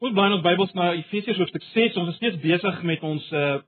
[0.00, 1.96] Ons blaai ons Bybels na Efesiërs hoofstuk 6.
[2.00, 3.58] Ons is steeds besig met ons uh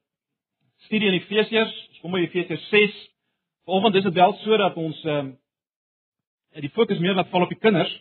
[0.86, 1.73] studie in Efesiërs.
[1.91, 2.94] Ons kom by Efesiërs 6.
[3.68, 5.26] Vanoggend is dit wel so dat ons uh
[6.65, 7.92] die fokus meer laat val op die kinders.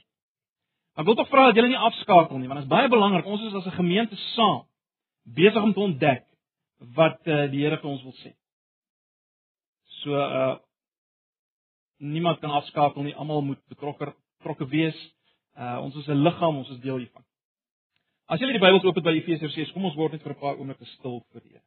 [0.95, 3.27] Ek wil tog vra dat julle nie afskakel nie, want dit is baie belangrik.
[3.27, 4.61] Ons is as 'n gemeente saam
[5.23, 6.23] besig om te ontdek
[6.95, 8.31] wat uh die Here vir ons wil sê.
[10.03, 10.55] So uh
[11.99, 13.15] niemand kan afskakel nie.
[13.15, 14.95] Almal moet betrokke betrokke wees.
[15.57, 17.25] Uh ons is 'n liggaam, ons is deel hiervan.
[18.31, 20.39] As jy die Bybel oop het by Efesiërs 6, kom ons word net vir 'n
[20.39, 21.63] paar oomblikke stil vir die Here.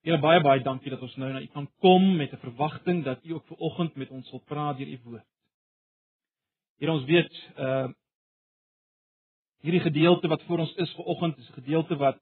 [0.00, 3.20] Here baie baie dankie dat ons nou na U kan kom met 'n verwagting dat
[3.24, 5.28] U ook ver oggend met ons wil praat deur U woord.
[6.78, 7.88] Here ons weet uh
[9.60, 12.18] hierdie gedeelte wat voor ons is ver oggend is 'n gedeelte wat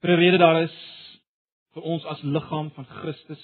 [0.00, 1.03] vir 'n rede daar is
[1.74, 3.42] vir ons as liggaam van Christus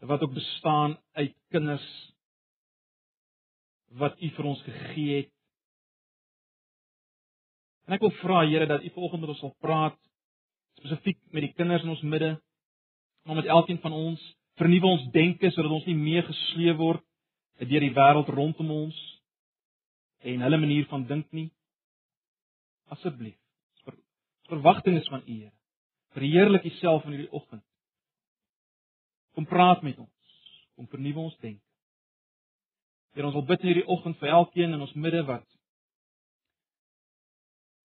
[0.00, 1.86] wat ook bestaan uit kinders
[4.00, 5.32] wat U vir ons gegee het.
[7.84, 9.98] En ek wil vra Here dat U vanoggend met ons sal praat
[10.78, 12.30] spesifiek met die kinders in ons midde,
[13.26, 14.22] maar met elkeen van ons,
[14.56, 17.04] vernuwe ons denke sodat ons nie meer gesleep word
[17.60, 18.96] deur die wêreld rondom ons
[20.24, 21.50] en hulle manier van dink nie.
[22.88, 23.36] Asseblief.
[24.48, 25.59] Verwagtinge van U Here.
[26.16, 27.64] Verheerlik Uself in hierdie oggend.
[29.34, 30.36] Kom praat met ons.
[30.74, 31.62] Kom vernuwe ons denke.
[33.14, 35.46] Here, ons wil bid hierdie oggend vir elkeen in ons midde wat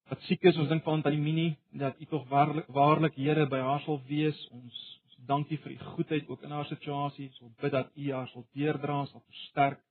[0.05, 1.47] wat siek is, ons dink aan die mini
[1.81, 4.37] dat U tog waarlik waarlik Here by haar sal wees.
[4.53, 7.31] Ons, ons dankie vir U goedheid ook in haar situasie.
[7.31, 9.81] Ons wil bid dat U haar sal deerdra, sal versterk.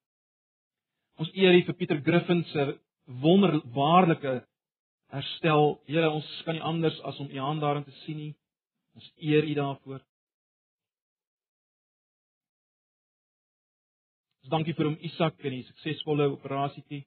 [1.18, 2.68] Ons eer U vir Pieter Griffin se
[3.26, 4.36] wonderbaarlike
[5.14, 5.78] herstel.
[5.88, 8.34] Here, ons kan nie anders as om U hand daarin te sien nie.
[8.94, 10.02] Ons eer U daarvoor.
[14.44, 17.04] Ons dankie vir hom Isak en die suksesvolle operasietjie.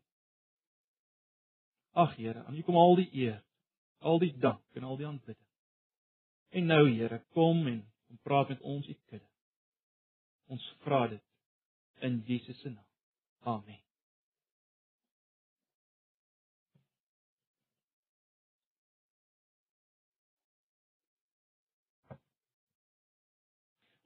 [1.97, 3.41] Ag Here, aan U kom al die eer,
[4.01, 5.47] al die dank en al die aanbidding.
[6.57, 9.25] En nou Here, kom en kom praat met ons U kudde.
[10.47, 11.23] Ons vra dit
[12.07, 12.85] in Jesus se naam.
[13.43, 13.86] Amen.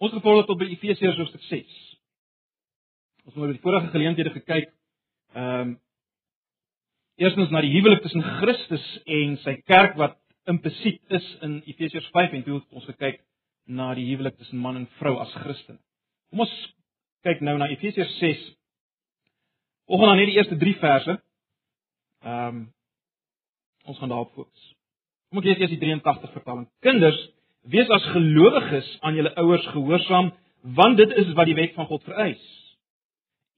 [0.02, 1.80] Ons het voordat tot by Efesiërs hoofstuk 6.
[3.28, 4.74] Ons het oor die vorige geleenthede gekyk.
[5.38, 5.80] Ehm um,
[7.22, 10.16] Eerstens na die huwelik tussen Christus en sy kerk wat
[10.50, 13.20] implisiet is in Efesiërs 5 en toe het ons gekyk
[13.70, 15.78] na die huwelik tussen man en vrou as Christen.
[16.32, 16.56] Kom ons
[17.28, 18.42] kyk nou na Efesiërs 6.
[19.92, 21.18] Ons gaan dan net die eerste 3 verse.
[22.26, 22.64] Ehm um,
[23.92, 24.66] ons gaan daarop fokus.
[25.30, 26.68] Kom ek lees eers die 83 vertaling.
[26.86, 27.22] Kinders
[27.70, 30.32] Wees as gelowiges aan julle ouers gehoorsaam,
[30.78, 32.42] want dit is wat die wet van God vereis.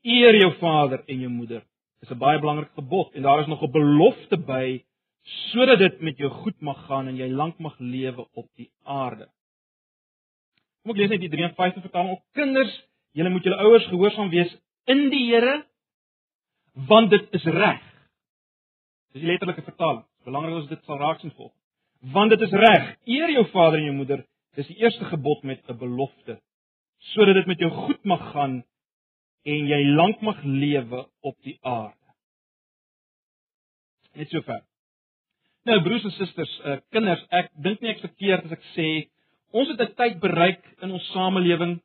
[0.04, 1.64] Eer jou vader en jou moeder.
[2.04, 4.84] Dis 'n baie belangrike gebod en daar is nog 'n belofte by
[5.24, 9.30] sodat dit met jou goed mag gaan en jy lank mag lewe op die aarde.
[10.82, 12.24] Kom ek lees net die 53 vertaling op.
[12.34, 12.84] Kinders,
[13.14, 15.66] julle moet julle ouers gehoorsaam wees in die Here,
[16.74, 17.82] want dit is reg.
[19.14, 20.06] Dis die letterlike vertaling.
[20.26, 21.54] Belangrik is dit sal raak sien volg
[22.12, 22.96] want dit is reg.
[23.06, 24.26] Eer jou vader en jou moeder.
[24.58, 26.40] Dis die eerste gebod met 'n belofte
[27.14, 28.64] sodat dit met jou goed mag gaan
[29.44, 32.08] en jy lank mag lewe op die aarde.
[34.14, 34.64] Net so ver.
[35.64, 38.88] Nou broers en susters, uh, kinders, ek dink nie ek verkeerd as ek sê
[39.52, 41.82] ons het 'n tyd bereik in ons samelewing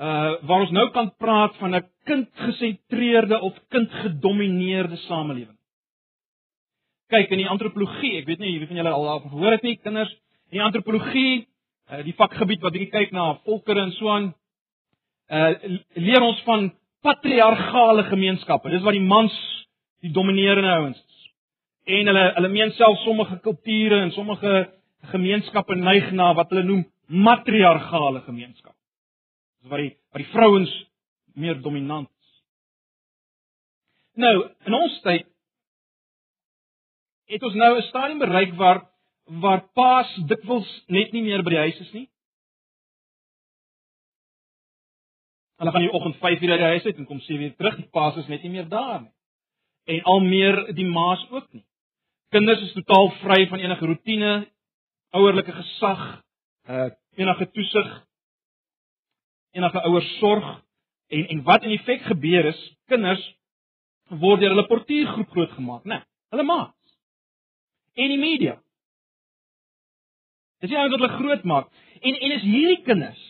[0.00, 5.59] uh waar ons nou kan praat van 'n kindgesentreerde of kindgedomeineerde samelewing
[7.10, 9.76] kyk in die antropologie, ek weet nie wie van julle al daarvan gehoor het nie,
[9.82, 10.12] kinders,
[10.50, 11.32] in die antropologie,
[11.90, 14.30] uh, die vakgebied wat bietjie kyk na volkere en so aan,
[15.30, 15.50] uh
[15.94, 16.70] leer ons van
[17.06, 18.70] patriargale gemeenskappe.
[18.72, 19.34] Dis wat die mans
[20.04, 21.30] die dominerende ouens is.
[21.90, 24.54] En hulle hulle meen self sommige kulture en sommige
[25.12, 28.78] gemeenskappe neig na wat hulle noem matriargale gemeenskappe.
[29.62, 30.72] Dis waar die waar die vrouens
[31.34, 32.30] meer dominant is.
[34.20, 34.34] Nou,
[34.66, 35.26] in ons tyd
[37.30, 38.88] het ons nou 'n stadium bereik waar
[39.24, 42.08] waar paas dikwels net nie meer by die huis is nie.
[45.56, 47.76] Hulle gaan die oggend 5 uur uit die huis uit en kom 7 uur terug.
[47.76, 49.12] Die paas is net nie meer daar nie.
[49.84, 51.64] En al meer die maas ook nie.
[52.28, 54.48] Kinders is totaal vry van enige rotine,
[55.10, 56.22] ouerlike gesag,
[56.68, 58.06] uh enige toesig,
[59.50, 60.64] enige ouers sorg
[61.08, 63.36] en en wat in feite gebeur is, kinders
[64.08, 65.94] word deur hulle portuïergroep grootgemaak, né?
[65.94, 66.79] Nee, hulle maak
[67.94, 68.58] en die media.
[70.60, 71.70] Dis nie ouens wat hulle groot maak
[72.00, 73.20] En en is hierdie kinders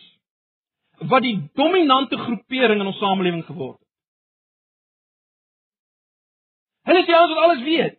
[1.11, 3.87] wat die dominante groepering in ons samelewing geword het.
[6.87, 7.97] Hulle is die ouens wat alles weet.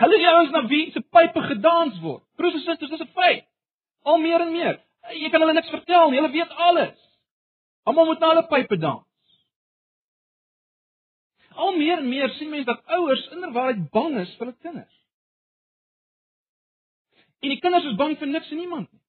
[0.00, 2.22] Hulle is die ouens na wie se pype gedans word.
[2.38, 3.48] Broers en susters, dis 'n feit.
[4.02, 4.80] Al meer en meer.
[5.10, 6.20] Jy kan hulle niks vertel nie.
[6.20, 6.96] Hulle weet alles.
[7.82, 9.04] Almal moet na hulle pype dans.
[11.54, 15.00] Al meer en meer sien mense dat ouers inderwaarheid bang is vir hulle kinders.
[17.44, 19.00] En die kinders is bang vir niks en niemand nie.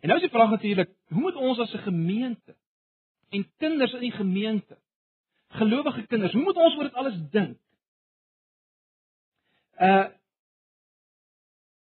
[0.00, 2.56] En nou is die vraag natuurlik, hoe moet ons as 'n gemeente
[3.28, 4.78] en kinders in die gemeente,
[5.48, 7.58] gelowige kinders, hoe moet ons oor dit alles dink?
[9.78, 10.06] Uh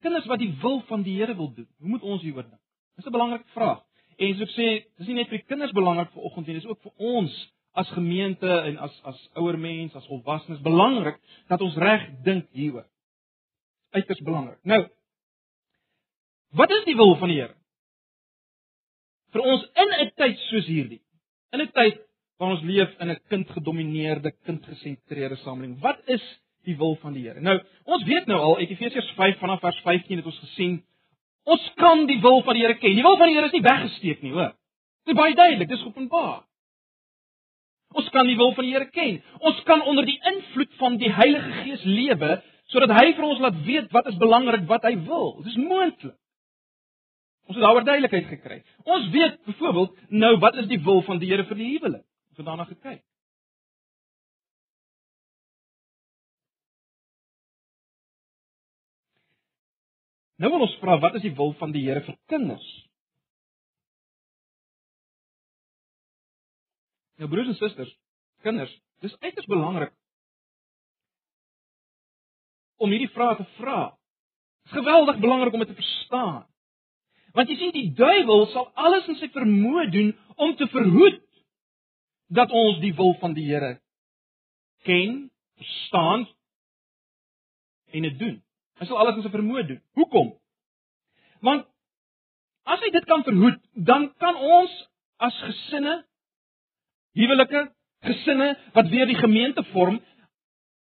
[0.01, 2.63] kinders wat die wil van die Here wil doen, hoe moet ons hieroor dink?
[2.97, 3.85] Dis 'n belangrike vraag.
[4.21, 4.69] En soos ek sê,
[5.01, 7.37] dis nie net vir kinders belangrik vir oggend nie, dis ook vir ons
[7.81, 11.17] as gemeente en as as ouer mense, as volwassenes belangrik
[11.49, 12.89] dat ons reg dink hieroor.
[13.97, 14.59] Uiters belangrik.
[14.65, 14.83] Nou,
[16.59, 17.57] wat is die wil van die Here?
[19.35, 21.01] vir ons in 'n tyd soos hierdie.
[21.55, 21.99] In 'n tyd
[22.39, 25.81] waar ons leef in 'n kindgedomeineerde, kindgesentreerde samelewing.
[25.81, 26.23] Wat is
[26.65, 27.41] die wil van die Here?
[27.41, 30.83] Nou, ons weet nou al uit Efesiërs 5 vanaf vers 15 het ons gesien
[31.45, 32.95] ons kan die wil van die Here ken.
[32.95, 34.55] Die wil van die Here is nie weggesteek nie, hoor.
[35.07, 36.45] Dit is baie duidelik, dit is openbaar.
[37.99, 39.19] Ons kan die wil van die Here ken.
[39.41, 42.41] Ons kan onder die invloed van die Heilige Gees lewe
[42.71, 45.41] sodat hy vir ons laat weet wat is belangrik, wat hy wil.
[45.41, 46.15] Dit is moontlik.
[47.51, 48.61] Ons het daaroor duidelikheid gekry.
[48.87, 52.05] Ons weet byvoorbeeld nou wat is die wil van die Here vir die huwelik?
[52.31, 53.01] Ons het daarna gekyk.
[60.41, 62.67] Nou wil ons vra wat is die wil van die Here vir kinders?
[67.21, 67.91] Nou broers en susters,
[68.47, 68.73] kinders,
[69.05, 69.93] dis uiters belangrik
[72.81, 73.91] om hierdie vrae te vra.
[74.65, 76.47] Dit is geweldig belangrik om dit te verstaan.
[77.37, 81.21] Want jy sien die duiwel sal alles in sy vermoë doen om te verhoed
[82.33, 83.75] dat ons die wil van die Here
[84.89, 85.27] ken,
[85.61, 86.25] verstaan
[87.93, 88.39] en dit doen.
[88.81, 89.81] Hy sal alles in sy vermoë doen.
[89.99, 90.31] Hoekom?
[91.45, 91.67] Want
[92.71, 94.73] as hy dit kan verhoed, dan kan ons
[95.21, 96.01] as gesinne
[97.19, 97.67] huwelike
[98.07, 99.99] gesinne wat weer die gemeente vorm,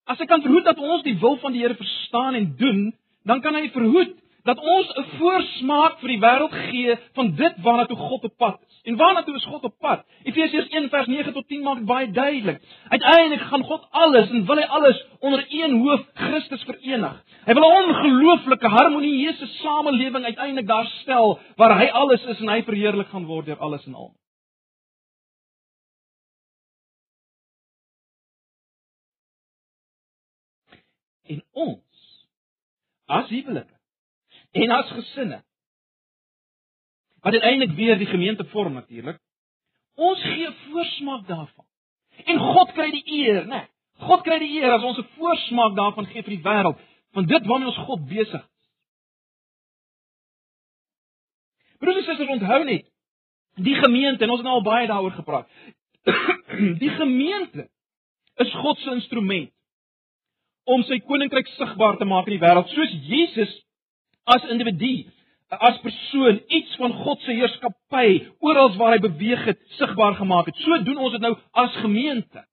[0.07, 2.81] as hy kan verhoed dat ons die wil van die Here verstaan en doen,
[3.27, 4.15] dan kan hy verhoed
[4.47, 8.59] dat ons 'n voorsmaak vir die wêreld gee van dit waarna toe God op pad.
[8.87, 10.05] En waarna toe is God op pad?
[10.23, 12.63] Efesiërs 1:9 tot 10 maak baie duidelik.
[12.87, 17.23] Uiteindelik gaan God alles en wil hy alles onder een hoof Christus verenig.
[17.45, 22.63] Hy wil 'n ongelooflike harmonieuse samelewing uiteindelik daar stel waar hy alles is en hy
[22.63, 24.13] verheerlik gaan word deur alles en al.
[31.23, 32.27] En ons
[33.05, 33.75] as huwelike
[34.51, 35.46] en as gesinne.
[37.27, 39.19] Wat uiteindelik weer die gemeente vorm natuurlik.
[39.95, 41.65] Ons gee voorsmaak daarvan.
[42.23, 43.47] En God kry die eer, né?
[43.47, 43.65] Nee,
[44.07, 46.79] God kry die eer as ons 'n voorsmaak daarvan gee vir die wêreld,
[47.11, 48.69] van dit waarmee ons God besig is.
[51.79, 52.85] Broers en susters, onthou net,
[53.55, 55.49] die gemeente en ons het nou al baie daaroor gepraat.
[56.83, 57.69] die gemeente
[58.35, 59.51] is God se instrument
[60.63, 63.65] om sy koninkryk sigbaar te maak in die wêreld, soos Jesus
[64.23, 65.11] as individu,
[65.47, 68.07] as persoon iets van God se heerskappy
[68.43, 70.59] oral waar hy beweeg het, sigbaar gemaak het.
[70.59, 72.43] So doen ons dit nou as gemeente.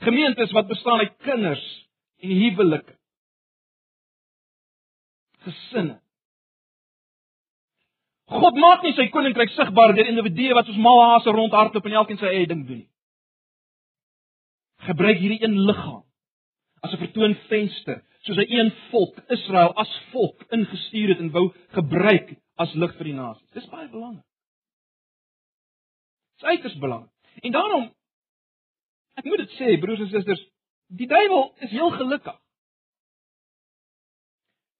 [0.00, 1.64] Gemeentes wat bestaan uit kinders
[2.24, 2.94] en huwelike.
[5.44, 5.98] Gesinne.
[8.28, 12.20] God maak nie sy koninkryk sigbaar deur individue wat soos mal hase rondhardloop en elkeen
[12.20, 12.90] sy eie ding doen nie.
[14.88, 16.04] Gebruik hierdie een liggaam
[16.84, 22.36] as 'n vertoonvenster soos 'n een volk Israel as volk ingestuur het en wou gebruik
[22.56, 23.50] as lig vir die nasies.
[23.50, 24.24] Dis baie belangrik.
[26.36, 27.12] Dis uiters belangrik.
[27.40, 27.94] En daarom
[29.14, 30.44] ek moet dit sê broers en susters,
[30.86, 32.38] die duiwel is heel gelukkig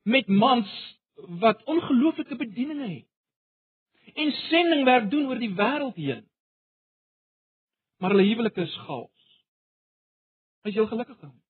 [0.02, 0.71] met mans
[1.14, 6.25] wat ongelooflike bedieninge het en sendingwerk doen oor die wêreld heen.
[7.99, 9.43] Maar hulle huwelike is chaos.
[10.62, 11.48] Hy is heel gelukkig daarmee.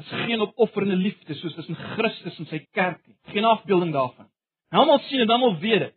[0.00, 3.16] Dit is geen opofferende liefde soos tussen Christus en sy kerk nie.
[3.34, 4.30] Geen afbeelding daarvan.
[4.72, 5.96] Almal sien en almal weet dit.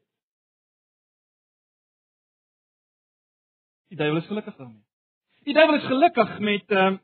[3.93, 4.83] Die duiwel is gelukkig daarmee.
[5.48, 7.00] Die duiwel is gelukkig met ehm uh,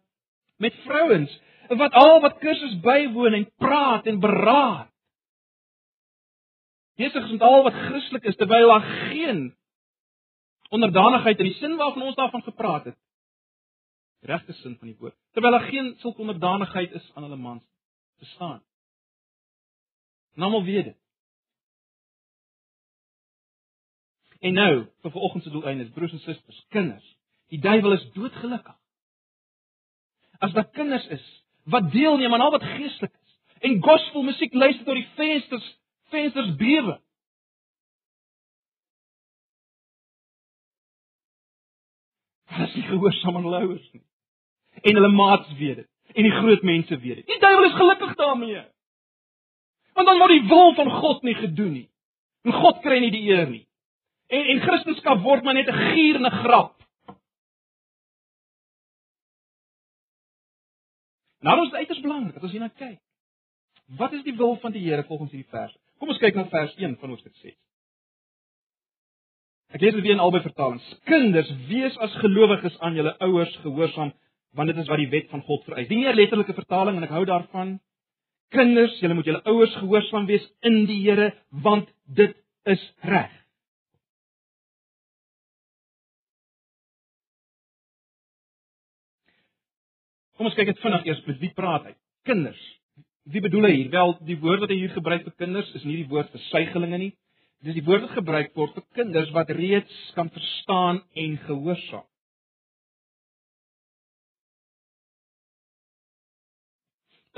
[0.60, 1.32] met vrouens
[1.80, 4.90] wat al wat kursus bywoon en praat en beraad.
[7.00, 9.56] Jesus is al wat Christelik is terwyl daar geen
[10.70, 12.98] onderdanigheid in die sin waarvan ons daarvan gepraat het
[14.20, 17.64] regte sin van die woord, terwyl daar geen sulke onderdanigheid is aan hulle mans
[18.20, 18.64] bestaan.
[20.34, 20.98] Nou weet dit.
[24.40, 27.16] En nou, vir vanoggend se doeleindes, broers en susters, kinders,
[27.52, 28.76] die duiwel is doodgelukkig.
[30.40, 31.26] As daar kinders is
[31.64, 35.66] wat deelneem aan al wat geestelik is en gospel musiek luister tot die vensters,
[36.14, 36.96] vensters bewe.
[42.80, 44.04] Nie gehoorsaam aan hulle ouers nie.
[44.82, 45.90] En hulle maats weet dit.
[46.16, 47.28] En die groot mense weet dit.
[47.30, 48.64] Die duiwel is gelukkig daarmee.
[49.94, 51.88] Want dan word die wil van God nie gedoen nie.
[52.48, 53.66] En God kry nie die eer nie.
[54.30, 56.76] En en Christendom word maar net 'n gierende grap.
[61.40, 63.00] Nou dit uiters belangrik dat ons hierna kyk.
[63.98, 65.78] Wat is die wil van die Here volgens hierdie vers?
[65.98, 67.56] Kom ons kyk na vers 1 van Hoofstuk 6.
[69.70, 70.86] Ek lees dit weer in albei vertalings.
[71.06, 74.14] Kinders, wees as gelowiges aan julle ouers gehoorsaam,
[74.58, 75.90] want dit is wat die wet van God vereis.
[75.92, 77.76] Die meer letterlike vertaling en ek hou daarvan.
[78.50, 81.30] Kinders, julle moet julle ouers gehoorsaam wees in die Here,
[81.66, 82.34] want dit
[82.66, 83.30] is reg.
[90.40, 91.98] Kom ons kyk dit vinnig eers met wie praat hy?
[92.26, 92.60] Kinders.
[93.30, 93.90] Wie bedoel hy hier?
[93.94, 96.98] Wel, die woord wat hy hier gebruik vir kinders is nie die woord vir suigelinge
[97.02, 97.10] nie.
[97.66, 102.06] Dis die woord wat gebruik word vir kinders wat reeds kan verstaan en gehoorsaam.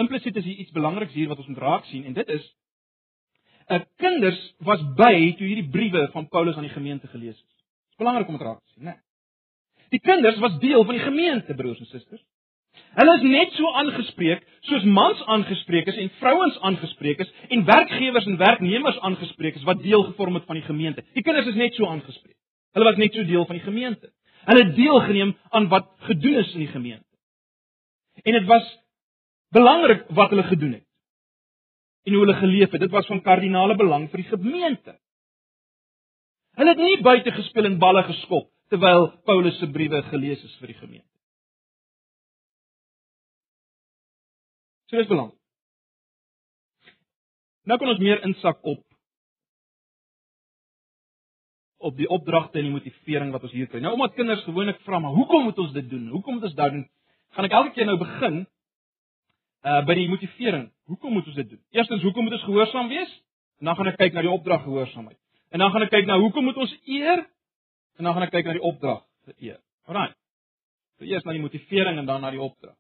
[0.02, 2.46] Implisiet is hier iets belangriks hier wat ons moet raak sien en dit is
[3.70, 7.42] 'n kinders was by toe hierdie briewe van Paulus aan die gemeente gelees is.
[7.42, 8.96] Dit is belangrik om dit raak te sien, né?
[9.90, 12.24] Die kinders was deel van die gemeente, broers en susters.
[12.96, 18.28] Hulle is net so aangespreek soos mans aangespreek is en vrouens aangespreek is en werkgewers
[18.30, 21.04] en werknemers aangespreek is wat deel gevorm het van die gemeente.
[21.16, 22.38] Die kinders is net so aangespreek.
[22.76, 24.12] Hulle was net so deel van die gemeente.
[24.46, 27.08] Hulle het deelgeneem aan wat gedoen is in die gemeente.
[28.24, 28.68] En dit was
[29.56, 30.88] belangrik wat hulle gedoen het.
[32.06, 34.98] En hoe hulle geleef het, dit was van kardinale belang vir die gemeente.
[36.58, 40.72] Hulle het nie buite gespeel en balle geskop terwyl Paulus se briewe gelees is vir
[40.74, 41.11] die gemeente.
[44.92, 45.38] So dis belangrik.
[47.64, 48.82] Nou kan ons meer insak op
[51.82, 53.80] op die opdragte en die motivering wat ons hier kry.
[53.82, 56.10] Nou omdat kinders gewoonlik vra maar hoekom moet ons dit doen?
[56.12, 56.84] Hoekom moet ons dit doen?
[57.38, 58.44] Gaan ek elke keer nou begin
[59.64, 60.68] uh by die motivering.
[60.92, 61.62] Hoekom moet ons dit doen?
[61.72, 63.16] Eerstens, hoekom moet ons gehoorsaam wees?
[63.64, 65.18] En dan gaan ek kyk na die opdrag gehoorsaamheid.
[65.56, 67.24] En dan gaan ek kyk na hoekom moet ons eer?
[67.98, 69.06] En dan gaan ek kyk na die opdrag
[69.38, 69.60] eer.
[69.88, 70.12] Alraai.
[71.00, 72.76] So eers na die motivering en dan na die opdrag.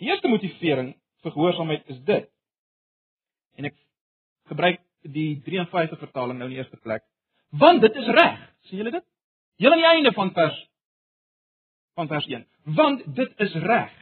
[0.00, 2.28] Die eerste motivering vir gehoorsaamheid is dit.
[3.58, 3.76] En ek
[4.50, 7.04] gebruik die 53 vertaling nou in die eerste plek.
[7.50, 8.38] Want dit is reg.
[8.68, 9.04] sien julle dit?
[9.60, 10.60] Heel aan die einde van vers
[11.94, 12.46] van vers 1.
[12.64, 13.92] Want dit is reg.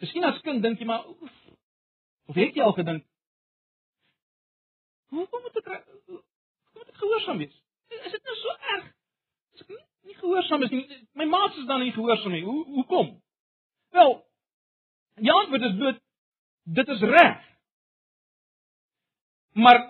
[0.00, 1.06] Miskien as kind dink jy maar
[2.30, 3.04] of het jy al gedink
[5.10, 6.22] Hoe kom dit hoe
[6.72, 7.56] kom dit gehoorsaam wees?
[7.88, 8.84] Is dit nou so erg?
[9.54, 10.82] Is ek nie nie gehoorsaam is nie.
[11.18, 12.42] My maats is dan nie gehoorsaam nie.
[12.44, 13.14] Hoe hoekom?
[13.94, 14.12] Wel,
[15.22, 16.02] die antwoord is dit
[16.70, 17.38] dit is reg.
[19.58, 19.80] Maar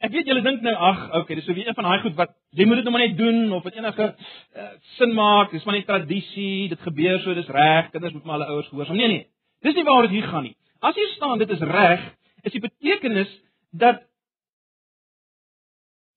[0.00, 2.32] ek weet julle dink nou ag, okay, dis so wie een van daai goed wat
[2.56, 5.76] jy moet dit nou maar net doen of dit enige uh, sin maak, dis maar
[5.76, 8.98] net tradisie, dit gebeur so, dis reg, kinders moet maar hulle ouers gehoorsaam.
[8.98, 9.26] Nee nee.
[9.60, 10.56] Dis nie waaroor dit hier gaan nie.
[10.80, 12.06] As jy staan dit is reg,
[12.48, 13.30] is die betekenis
[13.76, 14.02] dat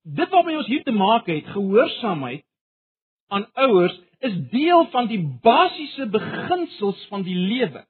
[0.04, 2.44] dit waarmee ons hier te maak het, gehoorsaamheid
[3.34, 7.84] aan ouers is deel van die basiese beginsels van die lewe.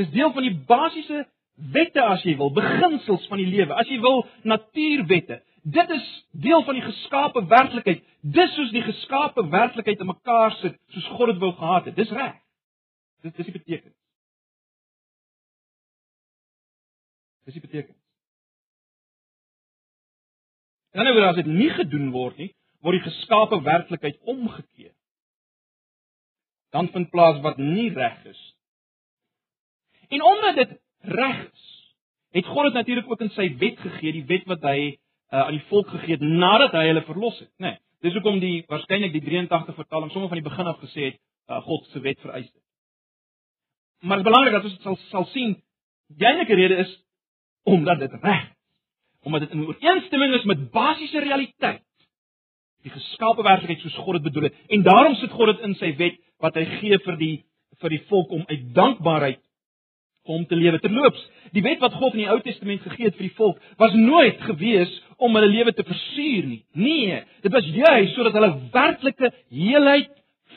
[0.00, 1.26] Dis deel van die basiese
[1.72, 3.76] wette as jy wil, beginsels van die lewe.
[3.76, 5.42] As jy wil natuurwette.
[5.62, 6.06] Dit is
[6.42, 8.02] deel van die geskape werklikheid.
[8.20, 11.96] Dis soos die geskape werklikheid in mekaar sit, soos God dit wou gehad het.
[11.96, 12.38] Dis reg.
[13.22, 13.98] Dit dis die betekenis.
[17.46, 18.00] Dis die betekenis.
[20.92, 22.50] En dan word dit nie gedoen word nie,
[22.82, 24.92] word die geskape werklikheid omgekeer.
[26.72, 28.40] Dan vind plaas wat nie reg is.
[30.08, 30.74] En omdat dit
[31.12, 31.68] reg is,
[32.32, 35.56] het God dit natuurlik ook in sy wet gegee, die wet wat hy uh, aan
[35.56, 37.74] die volk gegee het nadat hy hulle verlos het, né?
[37.74, 41.20] Nee, dis hoekom die waarskynlik die 83 vertaling sommer van die begin af gesê het,
[41.48, 42.62] uh, God se wet vereis dit.
[44.02, 45.54] Maar dit is belangrik dat ons sal sal sien
[46.18, 46.96] die enige rede is
[47.68, 48.58] omdat dit reg is.
[49.22, 51.84] Omdat dit in ooreenstemming is met basiese realiteit
[52.82, 54.58] die geskape werklikheid soos God dit bedoel het.
[54.74, 57.34] En daarom sit God dit in sy wet wat hy gee vir die
[57.82, 59.40] vir die volk om uit dankbaarheid
[60.30, 60.78] om te lewe.
[60.78, 63.94] Terloops, die wet wat God in die Ou Testament gegee het vir die volk, was
[63.98, 66.60] nooit gewees om hulle lewe te versuur nie.
[66.78, 70.12] Nee, dit was juis sodat hulle werklike heelheid,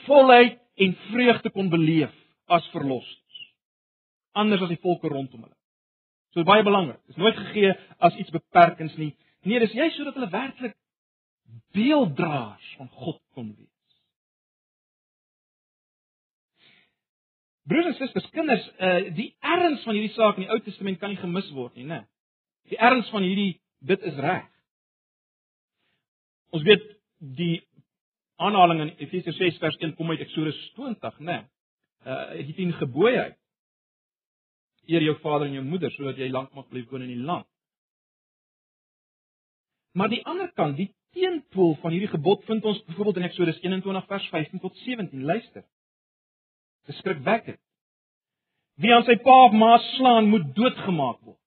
[0.05, 2.13] volheid en vreugde kon beleef
[2.51, 3.45] as verlossers.
[4.37, 5.55] Anders as die volke rondom hulle.
[6.35, 6.99] So baie belangrik.
[7.07, 9.13] Dit is nooit gegee as iets beperkends nie.
[9.47, 10.75] Nee, dis juis sodat hulle werklik
[11.75, 13.71] beelddraers van God kon wees.
[17.65, 21.09] Broers en susters, kinders, uh die erns van hierdie saak in die Ou Testament kan
[21.09, 22.03] nie gemis word nie, né?
[22.69, 24.45] Die erns van hierdie dit is reg.
[26.53, 26.85] Ons weet
[27.37, 27.63] die
[28.41, 31.39] aanhaling in Efesiërs 6 vers 1 kom uit Eksodus 20, né?
[32.05, 33.41] Uh die 10 gebooie uit.
[34.85, 37.49] Eer jou vader en jou moeder sodat jy lank mag bly woon in die land.
[39.97, 44.05] Maar die ander kant, die teenpool van hierdie gebod vind ons byvoorbeeld in Eksodus 21
[44.11, 45.23] vers 15 tot 17.
[45.23, 45.63] Luister.
[46.85, 47.61] Beskrikwekkend.
[48.75, 51.39] Wie aan sy pa of ma slaan, moet doodgemaak word.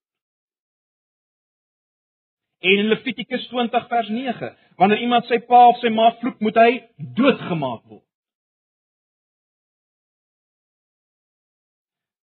[2.65, 4.49] En in Levitikus 20 vers 9,
[4.81, 6.71] wanneer iemand sy pa of sy ma vloek, moet hy
[7.21, 8.05] doodgemaak word.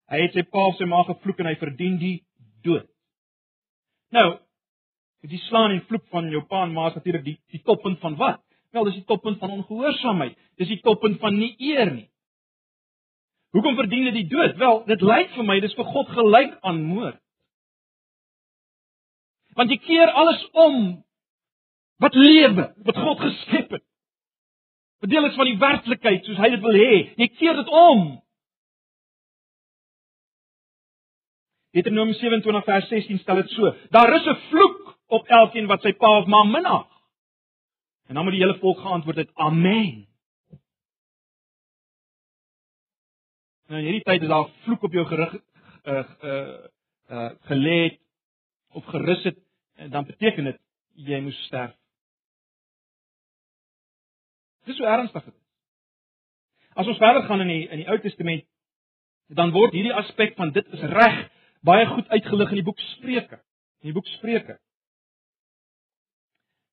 [0.10, 2.16] Hy het sy pa of sy ma gevloek en hy verdien die
[2.66, 2.90] dood.
[4.16, 4.40] Nou,
[5.28, 8.16] die slaan en vloek van jou pa en ma is natuurlik die die toppunt van
[8.16, 8.40] wat?
[8.72, 10.38] Wel, dis die toppunt van ongehoorsaamheid.
[10.62, 12.08] Dis die toppunt van nie eer nie.
[13.52, 14.56] Hoekom verdien dit die dood?
[14.62, 17.18] Wel, dit lyk vir my dis vir God gelyk aan moord.
[19.58, 21.04] Want jy keer alles om
[22.00, 23.84] wat lewe, wat God geskep het.
[25.02, 26.94] Wat deel is van die werklikheid soos hy dit wil hê.
[27.20, 28.06] Jy keer dit om.
[31.76, 34.79] Deuteronomium 27 vers 16 stel dit so: Daar is 'n vloek
[35.10, 36.88] op elkeen wat sy pa of ma minag.
[38.10, 40.08] En dan moet die hele volk geantwoord het: Amen.
[43.70, 45.34] Nou hierdie tyd is daar vloek op jou gerig
[45.86, 46.58] uh uh
[47.10, 48.00] uh gelê
[48.74, 49.38] of gerus het
[49.76, 50.62] en dan beteken dit
[50.94, 51.76] jy moes sterf.
[54.66, 55.36] Dis so ernstig dit.
[56.74, 58.46] As ons verder gaan in die in die Ou Testament
[59.28, 61.22] dan word hierdie aspek van dit is reg
[61.62, 63.38] baie goed uitgelig in die boek Spreuke.
[63.82, 64.58] In die boek Spreuke.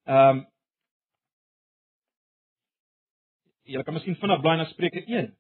[0.07, 0.47] Ehm um,
[3.67, 5.33] Jy kan miskien vinnig blaai na Spreuke 1.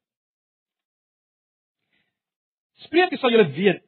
[2.82, 3.84] Spreuke sal julle weet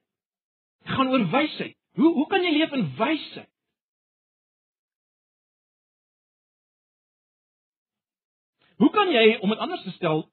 [0.94, 1.74] gaan oor wysheid.
[1.98, 3.50] Hoe hoe kan jy leef in wysheid?
[8.78, 10.28] Hoe kan jy om dit anders te stel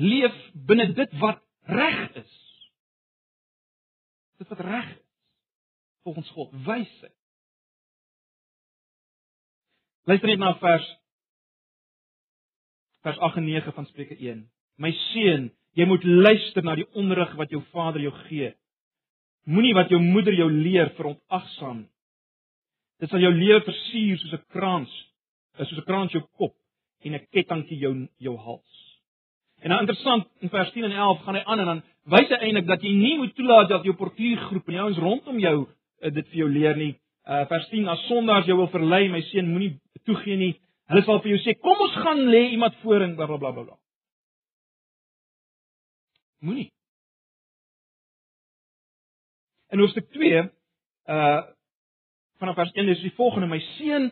[0.00, 2.38] leef binne dit wat reg is?
[4.40, 5.02] Dit wat reg is
[6.04, 7.16] volgens God, wysheid.
[10.04, 10.86] Luister net na vers
[13.04, 14.50] vers 8 en 9 van Spreuke 1.
[14.80, 18.52] My seun, Jy moet luister na die onderrig wat jou vader jou gee.
[19.50, 21.90] Moenie wat jou moeder jou leer verontagsaam nie.
[23.02, 24.92] Dit sal jou lewe versier soos 'n krans,
[25.58, 26.54] is soos 'n krans jou kop
[27.04, 29.00] en 'n kettingkie jou jou hals.
[29.62, 32.38] En nou interessant, in vers 10 en 11 gaan hy aan en dan wys hy
[32.38, 36.10] eintlik dat jy nie moet toelaat dat jou portuïergroep en die ouens rondom jou uh,
[36.10, 36.94] dit vir jou leer nie.
[37.24, 40.52] Uh vers 10: As sondaars jou wil verlei, my seun, moenie toegee nie.
[40.92, 43.64] Hulle sal vir jou sê, "Kom ons gaan lê iemand voor en blablabla." Bla, bla,
[43.64, 43.78] bla.
[46.44, 46.70] Moenie.
[49.72, 50.42] In hoofstuk 2
[51.08, 51.42] uh
[52.38, 54.10] vanaf vers 1 is die volgende: My seun,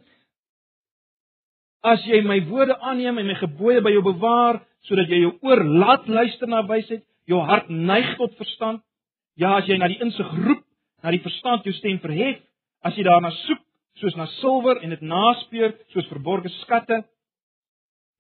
[1.83, 5.65] as jy my woorde aanneem en my gebooie by jou bewaar, sodat jy jou oor
[5.65, 8.81] laat luister na wysheid, jou hart neig tot verstand,
[9.35, 10.63] ja, as jy na die insig roep,
[11.03, 12.41] na die verstand jou stem verhef,
[12.83, 13.63] as jy daarna soek
[14.01, 17.03] soos na silwer en dit naspeur soos verborgde skatte,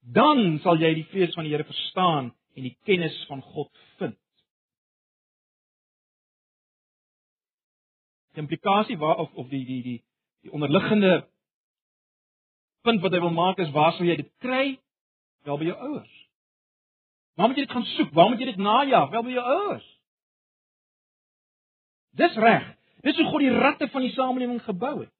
[0.02, 3.70] dan sal jy die vrees van die Here verstaan en die kennis van God
[4.00, 4.18] vind.
[8.32, 10.00] Die implikasie waar of of die die die
[10.42, 11.22] die onderliggende
[12.82, 14.76] punt wat hy wil maak is waar sou jy dit kry?
[15.46, 16.14] Wel by jou ouers.
[17.38, 18.12] Waar moet jy dit gaan soek?
[18.14, 19.10] Waar moet jy dit najag?
[19.10, 19.88] Wel by jou ouers.
[22.18, 22.66] Dis reg.
[23.02, 25.10] Dis hoe God die ratte van die samelewing gebou het.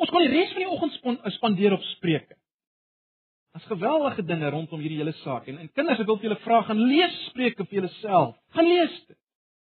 [0.00, 2.36] Ons kan die res van die oggend spandeer op spreuke.
[3.50, 6.60] Daar's geweldige dinge rondom hierdie hele saak en, en kinders, ek wil vir julle vra,
[6.68, 8.36] gaan lees Spreuke vir julleself.
[8.54, 9.18] Gaan lees dit.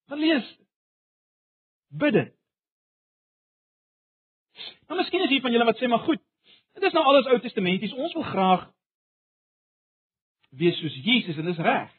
[0.09, 0.64] Gaan lees dit.
[2.00, 2.33] Bid dit.
[4.88, 6.22] Nou miskien is hier van julle wat sê maar goed.
[6.76, 7.92] Dit is nou alles Ou Testamenties.
[7.92, 8.64] Ons wil graag
[10.57, 11.92] wees soos Jesus en dis reg.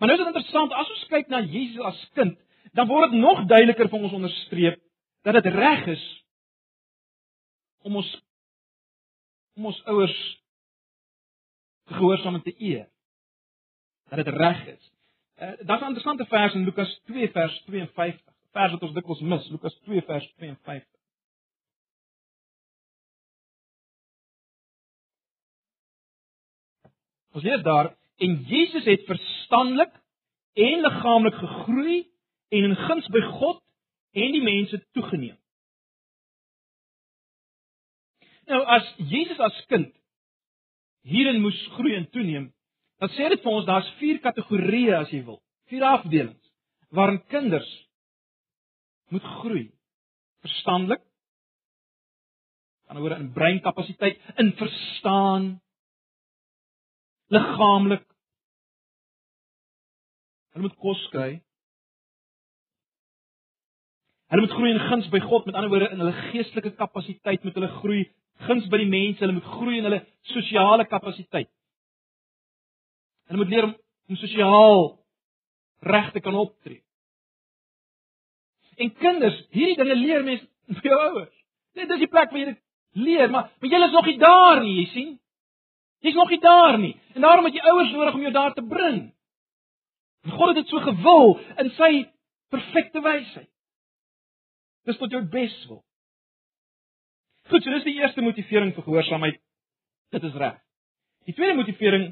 [0.00, 2.38] Maar nou is dit interessant as ons kyk na Jesus as kind,
[2.72, 4.78] dan word dit nog duideliker vir ons onderstreep
[5.28, 6.04] dat dit reg is
[7.84, 8.12] om ons
[9.60, 10.16] om ons ouers
[11.90, 12.86] te gehoorsaam en te eer.
[14.10, 14.92] dat dit reg is.
[15.38, 18.32] Uh, Daar's 'n interessante vers in Lukas 2 vers 52.
[18.50, 20.88] Vers wat ons dikwels mis, Lukas 2 vers 52.
[27.32, 29.04] Ons lees daar en Jesus het
[29.50, 29.92] verstandelik
[30.54, 31.98] en liggaamlik gegroei
[32.50, 33.62] en in guns by God
[34.12, 35.36] en die mense toegeneem.
[38.46, 39.92] Nou as Jesus as kind
[41.06, 42.50] hierin moes groei en toeneem,
[43.00, 46.36] dan sê dit vir ons daar's vier kategorieë as jy wil, vier afdelings
[46.90, 47.68] waarin kinders
[49.10, 49.70] moet groei.
[50.42, 51.02] Verstandelik,
[52.90, 55.50] anderswoorde in breinkapasiteit, in verstaan,
[57.30, 58.09] liggaamlik.
[60.54, 61.30] Hulle moet kos kry.
[64.30, 67.56] Hulle moet groei in guns by God, met ander woorde in hulle geestelike kapasiteit moet
[67.58, 68.04] hulle groei
[68.46, 70.00] guns by die mense, hulle moet groei in hulle
[70.32, 71.50] sosiale kapasiteit.
[73.28, 73.74] Hulle moet leer om,
[74.10, 74.86] om sosiaal
[75.90, 76.80] reg te kan optree.
[78.80, 80.46] En kinders, hierdie dinge leer mens
[80.78, 81.34] by jou ouers.
[81.76, 82.62] Dit is die plek waar jy dit
[82.98, 85.10] leer, maar maar jy is nog nie daar nie, jy sien?
[86.00, 86.94] Jy's nog nie daar nie.
[87.14, 89.02] En daarom het jy ouers nodig om jou daar te bring.
[90.28, 91.92] God het dit so gewil in sy
[92.52, 93.48] perfekte wysheid.
[94.88, 95.80] Dis tot jou beswil.
[97.50, 99.38] Goed, so dis die eerste motivering vir gehoorsaamheid.
[100.14, 100.58] Dit is reg.
[101.28, 102.10] Die tweede motivering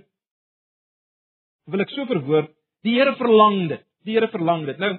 [1.68, 2.50] wil ek so verwoord,
[2.86, 3.84] die Here verlang dit.
[4.06, 4.80] Die Here verlang dit.
[4.80, 4.96] Nou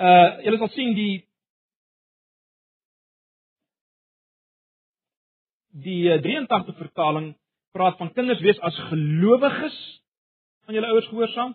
[0.00, 1.26] uh julle sal sien die
[5.84, 7.34] die 83 uh, vertaling
[7.76, 9.76] praat van kinders wees as gelowiges
[10.66, 11.52] aan julle ouers gehoorsaam.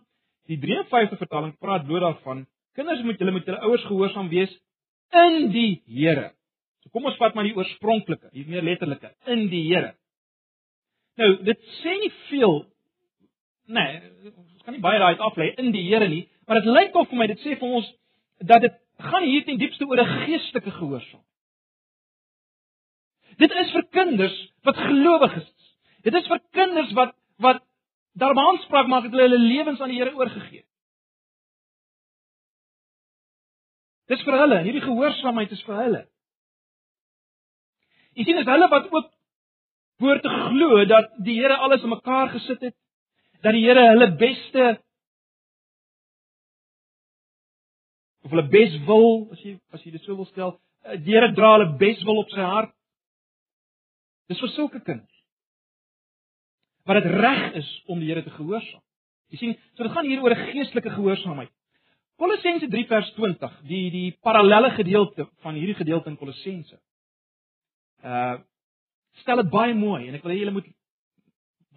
[0.49, 4.51] Die 53 vertaling praat bloot daarvan kinders moet julle met julle ouers gehoorsaam wees
[5.15, 6.31] in die Here.
[6.83, 9.93] So kom ons vat maar die oorspronklike, hier meer letterlike, in die Here.
[11.15, 12.65] Nou, dit sê nie veel
[13.71, 17.07] nee, ons kan nie baie daai aflei in die Here nie, maar dit lyk tog
[17.09, 17.87] vir my dit sê vir ons
[18.43, 21.23] dat dit gaan hier ten diepste oor 'n geestelike gehoorsaam.
[23.37, 25.49] Dit is vir kinders wat gelowig is.
[26.03, 27.63] Dit is vir kinders wat wat
[28.19, 30.71] daarop aanspraak maak dat hulle hulle lewens aan die Here oorgegee het.
[34.11, 36.01] Dis vir hulle, hierdie gehoorsaamheid is vir hulle.
[38.15, 39.11] Jy sien, is hulle wat ook
[39.99, 42.75] behoort te glo dat die Here alles in mekaar gesit het,
[43.41, 44.67] dat die Here hulle beste
[48.25, 51.33] of hulle bes wil, as jy as jy dit so wil stel, eh, die Here
[51.33, 52.71] dra hulle bes wil op sy hart.
[54.29, 55.24] Dis vir sulke kinders.
[56.85, 58.81] Wat dit reg is om die Here te gehoorsaam.
[59.33, 61.51] Jy sien, so dit gaan hier oor 'n geestelike gehoorsaamheid.
[62.15, 66.79] Kolossense 3 vers 20, die die parallelle gedeelte van hierdie gedeelte in Kolossense
[68.03, 68.37] uh
[69.15, 70.65] stel dit baie mooi en ek wil hê julle moet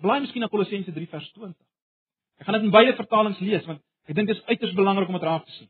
[0.03, 1.55] bly miskien na Kolossense 3 vers 20.
[2.39, 5.19] Ek gaan dit in beide vertalings lees want ek dink dit is uiters belangrik om
[5.19, 5.69] dit raak te sien.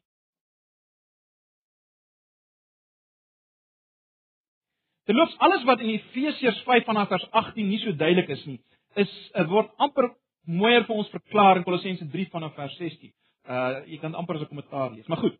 [5.08, 8.58] Terloops alles wat in Efesiërs 5 vanaf vers 18 nie so duidelik is nie,
[8.96, 10.10] is word amper
[10.48, 13.12] mooier vir ons verklaar in Kolossense 3 vanaf vers 16.
[13.48, 15.06] Uh jy kan amper as 'n kommentaar lees.
[15.06, 15.36] Maar goed.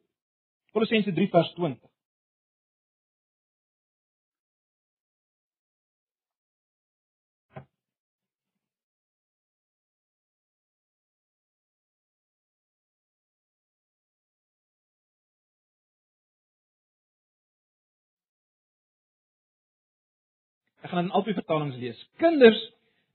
[0.73, 1.89] Kolossense 3 vers 20.
[20.89, 21.99] Ek gaan in albei vertalings lees.
[22.17, 22.59] Kinders,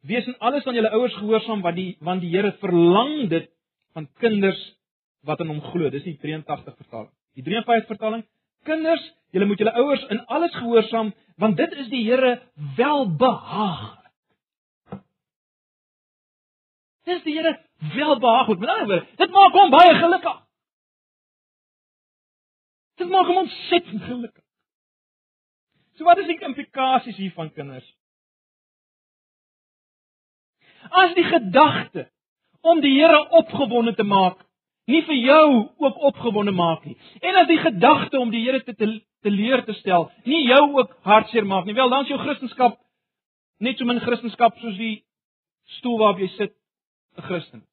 [0.03, 3.49] wees in alles aan julle ouers gehoorsaam want die want die Here verlang dit
[3.93, 4.61] van kinders
[5.23, 5.89] wat in hom glo.
[5.89, 7.11] Dis die 83 vertaling.
[7.37, 8.25] Die 53 vertaling:
[8.67, 12.35] Kinders, julle moet julle ouers in alles gehoorsaam want dit is die Here
[12.77, 13.99] welbehaag.
[17.07, 17.57] Dis die Here
[17.95, 18.59] welbehaaglik.
[18.59, 20.39] Met ander woorde, dit maak hom baie gelukkig.
[23.01, 24.43] Dit maak hom ontsettend gelukkig.
[25.97, 27.85] So wat is die implikasies hiervan kinders?
[30.93, 32.07] As die gedagte
[32.61, 34.37] om die Here opgewonde te maak,
[34.85, 35.47] nie vir jou
[35.81, 36.97] ook opgewonde maak nie.
[37.21, 41.45] En as die gedagte om die Here te teleur te stel, nie jou ook hartseer
[41.47, 41.75] maak nie.
[41.75, 42.77] Wel, dan is jou Christendom
[43.63, 45.03] net so min Christendom soos die
[45.79, 46.53] stoel waarop jy sit,
[47.17, 47.63] 'n Christen.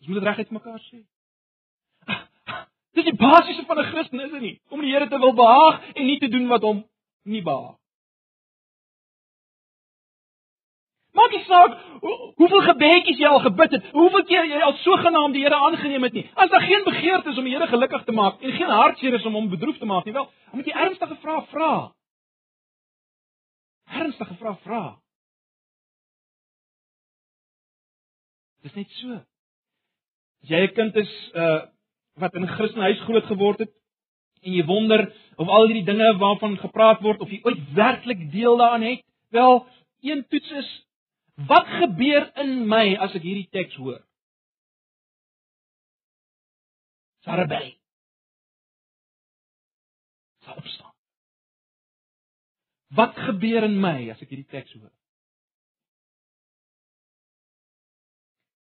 [0.00, 1.04] Ons moet dit reguit mekaar sê.
[2.96, 4.60] Dis die basiese van 'n Christen, is dit nie?
[4.70, 6.84] Om die Here te wil behaag en nie te doen wat hom
[7.24, 7.76] nie behaag.
[11.16, 11.76] Maak nie saak
[12.36, 16.16] hoeveel gebedjies jy al gebid het, hoeveel keer jy al sogenaamd die Here aangeneem het
[16.16, 16.24] nie.
[16.34, 19.24] As daar geen begeerte is om die Here gelukkig te maak en geen hartseer is
[19.24, 21.72] om hom bedroef te maak nie, wel, dan moet jy ernstige vrae vra.
[24.02, 24.82] Ernstige vrae vra.
[28.66, 29.22] Dis net so.
[30.42, 31.64] As jy 'n kind is uh
[32.16, 33.72] wat in 'n Christenhuis groot geword het
[34.42, 38.56] en jy wonder of al hierdie dinge waarvan gepraat word of jy ooit werklik deel
[38.56, 39.66] daaraan het, wel,
[40.00, 40.85] een toets is
[41.36, 44.00] wat gebeur in my as ek hierdie teks hoor?
[47.26, 47.74] Sarabel.
[50.46, 50.94] Sal opstaan.
[52.96, 54.92] Wat gebeur in my as ek hierdie teks hoor?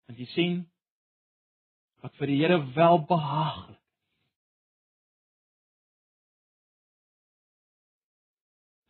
[0.09, 0.61] En jy sien
[2.03, 3.79] wat vir die Here wel behaaglik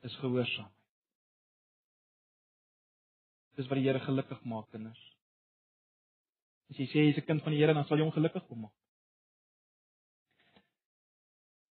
[0.04, 0.73] is gehoorsaam.
[3.58, 5.02] Dis wat die Here gelukkig maak kinders.
[6.72, 8.74] As jy sê jy's 'n kind van die Here, dan sal jy hom gelukkig maak.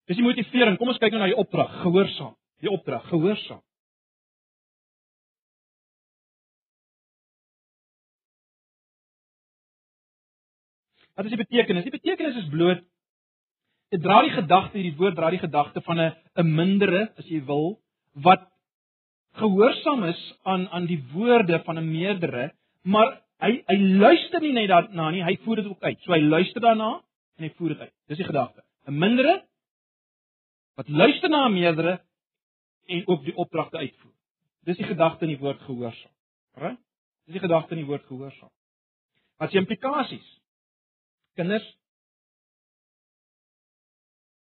[0.06, 0.78] Dis die motivering.
[0.78, 2.34] Kom ons kyk nou na die opdrag, gehoorsaam.
[2.60, 3.62] Die opdrag, gehoorsaam.
[11.14, 11.84] Wat is die betekenis?
[11.84, 12.82] Die betekenis is bloot
[13.92, 17.44] dit dra die gedagte, hierdie woord dra die gedagte van 'n 'n mindere, as jy
[17.44, 17.78] wil,
[18.14, 18.48] wat
[19.40, 24.68] gehoorsaam is aan aan die woorde van 'n meerdere, maar hy hy luister nie net
[24.68, 25.98] daarna nie, hy voer dit ook uit.
[26.00, 27.02] So hy luister daarna
[27.36, 27.94] en hy voer dit uit.
[28.08, 28.62] Dis die gedagte.
[28.86, 29.42] 'n Mindere
[30.74, 32.00] wat luister na 'n meerdere
[32.86, 34.12] en ook die opdragte uitvoer.
[34.64, 36.12] Dis die gedagte in die woord gehoorsaam.
[36.54, 36.76] Reg?
[37.24, 38.50] Dis die gedagte in die woord gehoorsaam.
[39.38, 40.40] Wat se implikasies?
[41.34, 41.66] Kinders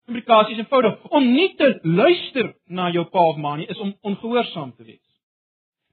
[0.07, 4.71] implikasies eenvoudig om nie te luister na jou pa of ma nie is om ongehoorsaam
[4.77, 5.03] te wees.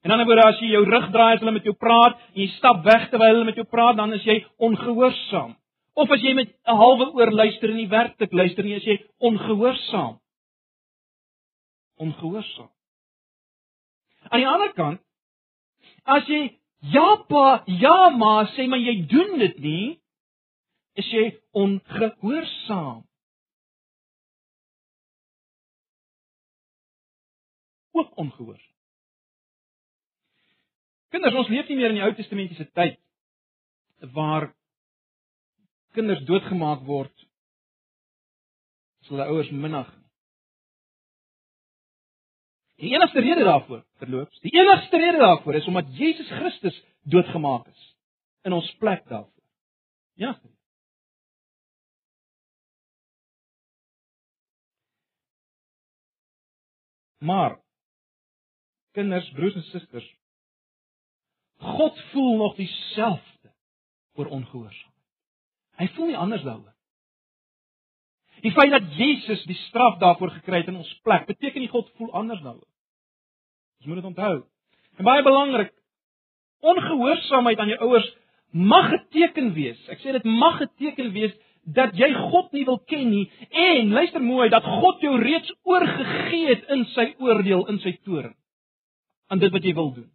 [0.04, 2.50] En dan word as jy jou rug draai as hulle met jou praat en jy
[2.58, 5.54] stap weg terwyl hulle met jou praat, dan is jy ongehoorsaam.
[5.96, 8.98] Of as jy met 'n halwe oor luister en nie werklik luister nie, is jy
[9.18, 10.18] ongehoorsaam.
[11.98, 12.70] Ongehoorsaam.
[14.30, 15.00] Aan die ander kant,
[16.04, 16.58] as jy
[16.92, 20.00] ja pa, ja ma sê maar jy doen dit nie,
[20.96, 23.04] is jy ongehoorsaam.
[27.94, 28.74] Ook ongehoorsaam.
[31.14, 32.98] Kinders, ons leef nie meer in die Ou Testamentiese tyd
[34.14, 34.48] waar
[35.94, 37.12] kinders doodgemaak word
[39.04, 39.92] as hulle ouers minag.
[42.82, 47.86] Die enigste rede daarvoor, verloops, die enigste rede daarvoor is omdat Jesus Christus doodgemaak is
[48.44, 49.30] in ons plek daarvoor.
[50.18, 50.34] Ja.
[57.24, 57.63] Maar
[58.94, 60.06] kinders, broers en susters,
[61.64, 63.52] God voel nog dieselfde
[64.18, 64.92] oor ongehoorsaam.
[65.80, 66.72] Hy voel nie anders daaroor.
[68.44, 71.88] Die feit dat Jesus die straf daarvoor gekry het in ons plek, beteken nie God
[71.98, 72.68] voel anders daaroor.
[73.80, 74.34] Ons moet dit onthou.
[74.98, 75.72] En baie belangrik,
[76.64, 78.10] ongehoorsaamheid aan jou ouers
[78.50, 79.80] mag 'n teken wees.
[79.88, 83.92] Ek sê dit mag 'n teken wees dat jy God nie wil ken nie en
[83.92, 88.34] luister mooi dat God jou reeds oorgegee het in sy oordeel in sy toorn
[89.26, 90.10] aan dit wat jy wil doen.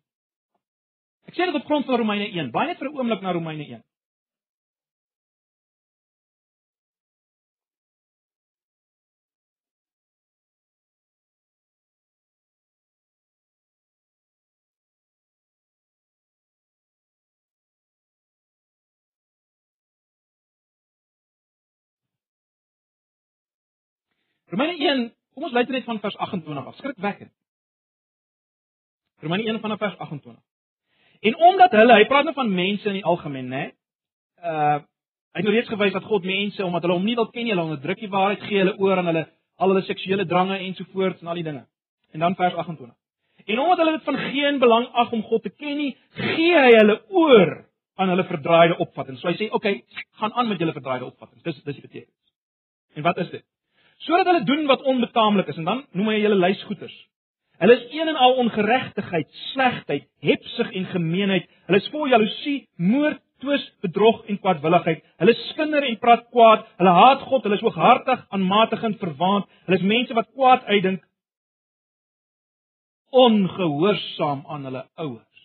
[1.29, 2.51] Ek sê dit op grond van Romeine 1.
[2.51, 3.83] Baie net vir 'n oomblik na Romeine 1.
[24.49, 26.75] Romeine 1, kom ons luister net van vers 28 af.
[26.75, 27.31] Skrikwekkend.
[29.21, 30.43] Romeine 1 vanaf vers 28.
[31.19, 33.65] En omdat hulle, hy praat nou van mense in die algemeen, né?
[34.43, 34.79] Uh
[35.29, 37.51] hy het nou reeds gewys dat God mense omdat hulle hom nie wil ken nie,
[37.53, 39.21] hulle onderdruk die waarheid, gee hulle oor aan hulle
[39.61, 41.61] al hulle seksuele drange ensovoorts en al die dinge.
[42.11, 42.95] En dan vers 28.
[43.45, 46.71] En omdat hulle dit van geen belang ag om God te ken nie, gee hy
[46.73, 47.53] hulle oor
[48.01, 49.21] aan hulle verdraaide opvattinge.
[49.21, 49.83] So hy sê, "Oké, okay,
[50.17, 52.33] gaan aan met julle verdraaide opvattinge." Dis dis die betekenis.
[52.95, 53.45] En wat is dit?
[53.99, 56.95] sodat hulle doen wat onbetaamlik is en dan noem hy hulle lys goeters.
[57.59, 61.49] Hulle is een en al ongeregtigheid, slegheid, hepsig en gemeenheid.
[61.67, 65.03] Hulle is vol jaloesie, moord, twis, bedrog en kwaadwilligheid.
[65.19, 66.63] Hulle skinder en praat kwaad.
[66.79, 69.49] Hulle haat God, hulle is hooghartig, aanmatigend, verwaand.
[69.67, 71.03] Hulle is mense wat kwaad uitdink,
[73.09, 75.43] ongehoorsaam aan hulle ouers.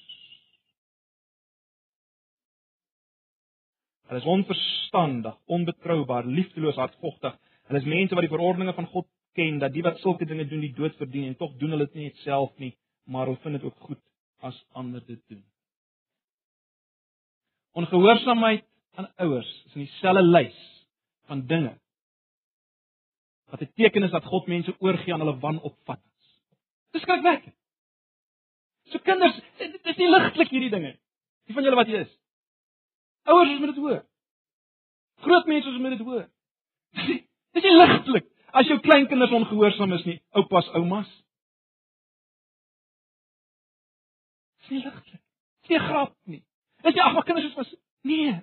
[4.07, 7.35] Hulle is onverstandig, onbetroubaar, liefdeloos, hardvogtig.
[7.67, 10.63] Hulle is mense wat die verordeninge van God ken dat die wat sulke dinge doen
[10.63, 12.73] die dood verdien en tog doen hulle dit nie self nie,
[13.05, 14.01] maar hulle vind dit ook goed
[14.45, 15.43] as ander dit doen.
[17.75, 20.61] Ongehoorsaamheid aan ouers is in dieselfde lys
[21.27, 21.75] van dinge
[23.51, 26.13] wat 'n teken is dat God mense oorgie aan hulle wanopvattinge.
[26.91, 27.55] Dis skrikwekkend.
[28.91, 30.99] So kinders, dit is nie ligtelik hierdie dinge.
[31.45, 32.19] Wie van julle wat hier is?
[33.25, 34.05] Ouers moet dit hoor.
[35.25, 36.29] Groot mense moet dit hoor.
[37.55, 41.11] Dis nie ligtelik as jou kleinkinders ongehoorsaam is nie, oupas, oumas.
[44.63, 45.23] Dis nie ligtelik.
[45.65, 46.43] Dis nie grap nie.
[46.85, 47.73] Dis nie ag, maar kinders is vas.
[48.07, 48.37] Nee.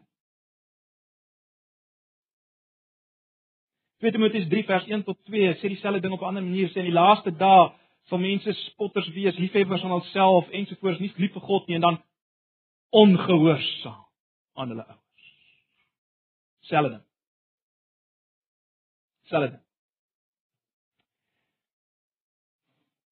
[4.02, 6.82] 2 Timoteus 3 vers 1 tot 2 sê dieselfde ding op 'n ander manier sê
[6.82, 7.72] in die laaste dae
[8.10, 12.04] sal mense spotters wees, liefhebbers van hulself ensovoorts, nie lief vir God nie en dan
[12.90, 14.06] ongehoorsaam
[14.54, 15.28] aan hulle ouers.
[16.60, 17.02] Selfde.
[19.24, 19.62] Selfde.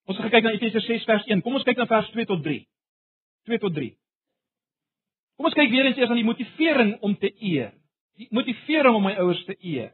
[0.10, 1.42] Ons gaan kyk na Efesiërs 6 vers 1.
[1.46, 2.64] Kom ons kyk na vers 2 tot 3.
[3.46, 3.92] 2 tot 3.
[5.38, 7.70] Kom ons kyk weer eens eers aan die motivering om te eer.
[8.18, 9.94] Die motivering om my ouers te eer.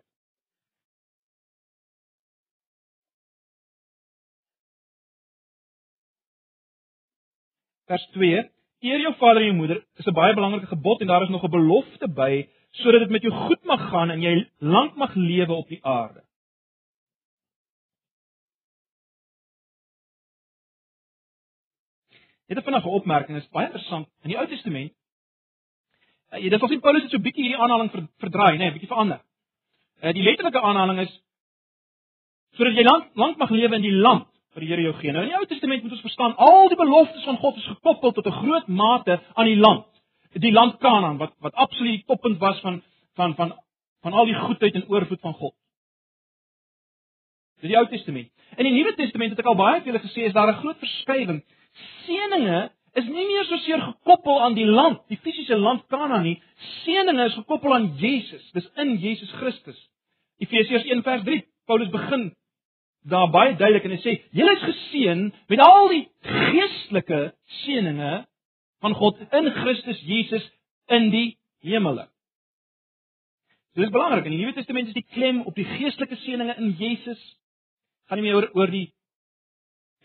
[7.92, 8.40] Vers 2:
[8.88, 11.44] Eer jou vader en jou moeder is 'n baie belangrike gebod en daar is nog
[11.44, 15.54] 'n belofte by sodat dit met jou goed mag gaan en jy lank mag lewe
[15.54, 16.25] op die aarde.
[22.48, 24.08] Vanaand 'n opmerking, is baie interessant.
[24.24, 24.92] In die Ou Testament,
[26.32, 28.70] jy eh, dis ons sien Paulus het so 'n bietjie hierdie aanhaling verdraai, nê, nee,
[28.70, 29.22] 'n bietjie verander.
[30.02, 31.22] Eh die letterlike aanhaling is
[32.58, 35.12] sodat jy lank lank mag lewe in die land wat die Here jou gee.
[35.12, 38.12] Nou in die Ou Testament moet ons verstaan, al die beloftes van God is gekoppel
[38.12, 39.86] tot 'n groot mate aan die land.
[40.34, 42.84] Die land Kanaan wat wat absoluut die toppunt was van
[43.16, 43.54] van van
[44.02, 45.54] van al die goedheid en oorvloed van God.
[47.62, 48.30] Dis die Ou Testament.
[48.58, 50.78] In die Nuwe Testament het ek al baie vir julle gesê is daar 'n groot
[50.78, 51.44] verskywing.
[52.06, 56.38] Seëninge is nie meer so seer gekoppel aan die land, die fisiese land Kanaan nie.
[56.84, 58.46] Seëninge is gekoppel aan Jesus.
[58.56, 59.78] Dis in Jesus Christus.
[60.44, 61.44] Efesiërs 1:3.
[61.66, 62.30] Paulus begin
[63.10, 67.22] daar baie duidelik en hy sê julle is geseën met al die geestelike
[67.62, 68.26] seënings
[68.82, 70.46] van God in Christus Jesus
[70.94, 72.08] in die hemele.
[73.76, 76.76] Dit is belangrik in die Nuwe Testament is die klem op die geestelike seënings in
[76.80, 77.22] Jesus.
[78.08, 78.88] Gaan nie meer oor oor die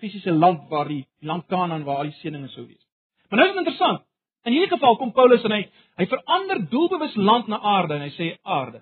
[0.01, 2.85] fisiese land waar die land Kanaan waar al die seënings sou wees.
[3.29, 4.07] Maar nou is dit interessant.
[4.49, 5.65] In hierdie geval kom Paulus en hy
[6.01, 8.81] hy verander doelbewus land na aarde en hy sê aarde.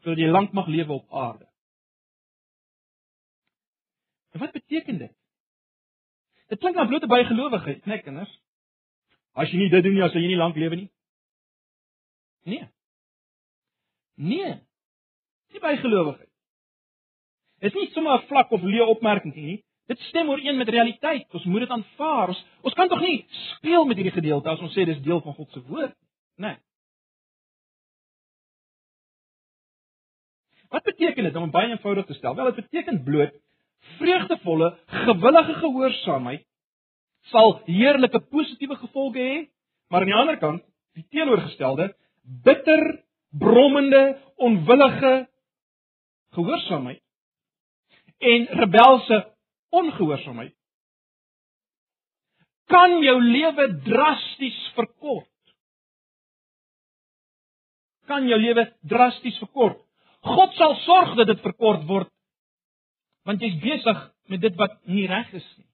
[0.00, 1.46] sodat jy lank mag lewe op aarde.
[4.32, 5.12] En wat beteken dit?
[6.48, 8.32] Dit klink na blote bygelowigheid, né, kinders?
[9.38, 10.88] As jy nie dit doen nie, sal jy nie lank lewe nie.
[12.48, 12.66] Nee.
[14.16, 14.54] Nee.
[15.50, 16.28] Nie bygelowigheid.
[17.60, 19.64] Dit is nie sommer 'n vlak of leë opmerking nie.
[19.86, 21.26] Dit stem ooreen met realiteit.
[21.34, 22.28] Ons moet dit aanvaar.
[22.28, 25.34] Ons, ons kan tog nie speel met hierdie gedeelte as ons sê dis deel van
[25.34, 25.94] God se woord
[26.38, 26.48] nie.
[26.48, 26.56] Nee.
[30.70, 32.34] Wat beteken dit om baie eenvoudig te stel?
[32.34, 33.34] Wel, dit beteken bloot
[33.80, 36.46] vreugdevolle, gewillige gehoorsaamheid
[37.30, 39.48] sal heerlike positiewe gevolge hê,
[39.90, 40.62] maar aan die ander kant,
[40.96, 41.90] die teenoorgestelde,
[42.44, 45.29] bitter, brommende, onwillige
[46.36, 47.02] gehoorsaamheid
[48.20, 49.18] en rebelse
[49.70, 50.54] ongehoorsaamheid
[52.70, 55.26] kan jou lewe drasties verkort.
[58.06, 59.80] Kan jou lewe drasties verkort.
[60.26, 62.10] God sal sorg dat dit verkort word
[63.28, 63.98] want jy's besig
[64.32, 65.66] met dit wat nie reg is nie.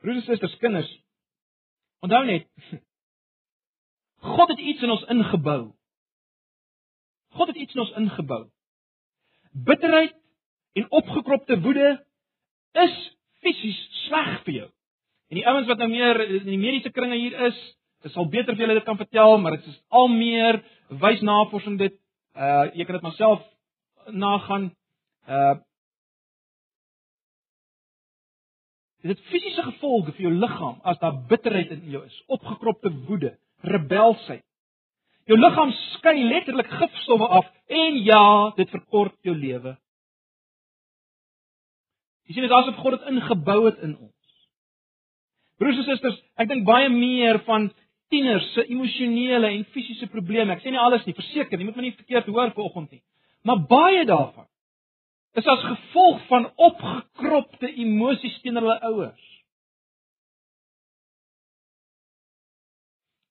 [0.00, 0.88] Broers en susters, kinders,
[2.04, 2.48] onthou net
[4.24, 5.62] God het iets in ons ingebou.
[7.36, 8.44] God het iets in ons ingebou.
[9.52, 10.14] Bitterheid
[10.72, 11.90] en opgekropte woede
[12.84, 12.94] is
[13.44, 14.68] fisies sleg vir jou.
[15.30, 17.58] En die ouens wat nou meer in die mediese kringe hier is,
[18.04, 20.60] dit sal beter vir julle dit kan vertel, maar dit is al meer
[21.04, 21.94] wys navorsing dit
[22.34, 23.44] uh jy kan dit maar self
[24.10, 24.72] nagaan.
[25.28, 25.54] Uh
[29.04, 33.34] Dit het fisiese gevolge vir jou liggaam as daar bitterheid in jou is, opgekropte woede,
[33.64, 34.44] rebelsheid.
[35.28, 38.24] Jou liggaam skei letterlik gifstowwe af en ja,
[38.58, 39.76] dit verkort jou lewe.
[42.28, 44.12] Jy sien dit asof God dit ingebou het in ons.
[45.60, 47.70] Broers en susters, ek dink baie meer van
[48.12, 50.54] tieners se emosionele en fisiese probleme.
[50.54, 53.04] Ek sê nie alles nie, verseker, jy moet my nie verkeerd hoor vanoggend nie.
[53.44, 54.48] Maar baie daarvan
[55.34, 59.30] is as gevolg van opgekropte emosies teenoor hulle ouers.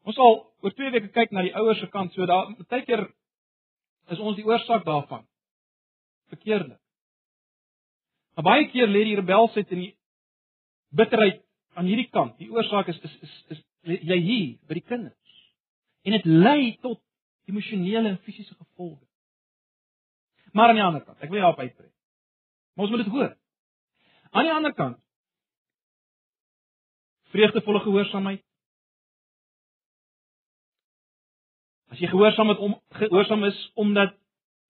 [0.04, 3.06] Ons sal oor 2 weke kyk na die ouers se kant, so daar baie keer
[4.12, 5.24] is ons die oorsaak daarvan.
[6.34, 6.80] Verkeerdelik.
[8.36, 9.94] Maar baie keer lê die rebelsheid in die
[10.98, 11.42] bitterheid
[11.78, 12.36] aan hierdie kant.
[12.42, 13.64] Die oorsaak is is is, is
[14.10, 15.40] jy hier by die kinders.
[16.04, 17.00] En dit lei tot
[17.48, 19.06] emosionele en fisiese gevolge.
[20.54, 21.90] Maar aan die ander kant, ek wil op uitbrei.
[22.74, 23.32] Maar ons moet dit hoor.
[24.32, 25.00] Aan die ander kant
[27.34, 28.44] vreugdevolle gehoorsaamheid.
[31.94, 34.16] As jy gehoorsaam het om gehoorsaam is omdat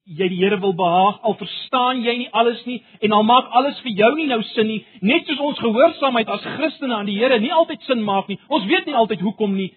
[0.03, 3.78] jy die Here wil behaag, al verstaan jy nie alles nie en al maak alles
[3.86, 7.39] vir jou nie nou sin nie, net soos ons gehoorsaamheid as Christene aan die Here
[7.39, 8.39] nie altyd sin maak nie.
[8.51, 9.69] Ons weet nie altyd hoekom nie.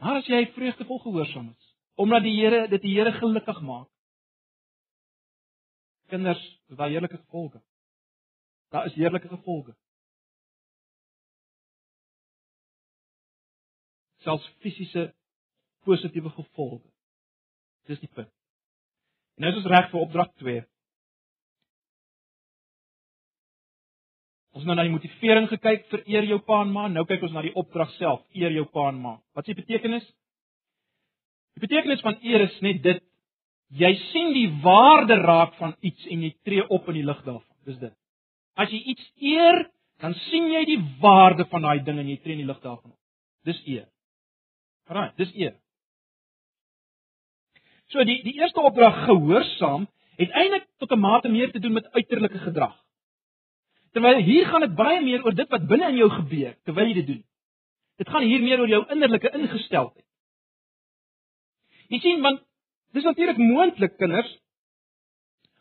[0.00, 1.68] Maar as jy vreugdevol gehoorsaam is,
[2.00, 3.90] omdat die Here dit die Here gelukkig maak.
[6.08, 6.40] Kinders,
[6.70, 7.60] dis daai heerlike gevolge.
[8.72, 9.76] Daar is heerlike gevolge.
[14.24, 15.10] Selfs fisiese
[15.86, 16.88] positiewe gevolge.
[17.86, 18.32] Dis die punt.
[19.36, 20.64] En nou is ons reg vir opdrag 2.
[24.56, 27.26] Ons het nou na die motivering gekyk vir eer jou pa en ma, nou kyk
[27.26, 29.18] ons na die opdrag self, eer jou pa en ma.
[29.36, 30.06] Wat is die betekenis?
[31.56, 33.02] Die betekenis van eer is net dit
[33.76, 37.52] jy sien die waarde raak van iets en jy tree op in die lig daarvan.
[37.68, 37.92] Dis dit.
[38.56, 39.62] As jy iets eer,
[40.00, 42.94] dan sien jy die waarde van daai ding en jy tree in die lig daarvan
[42.94, 43.00] op.
[43.44, 43.84] Dis eer.
[44.88, 45.56] Right, dis eer.
[47.92, 51.92] So die die eerste opdrag gehoorsaam het eintlik tot 'n mate meer te doen met
[51.92, 52.74] uiterlike gedrag.
[53.92, 56.94] Terwyl hier gaan dit baie meer oor dit wat binne in jou gebeur terwyl jy
[56.94, 57.24] dit doen.
[57.96, 60.04] Dit gaan hier meer oor jou innerlike ingesteldheid.
[61.88, 62.42] Jy sien want
[62.92, 64.38] dis natuurlik moontlik kinders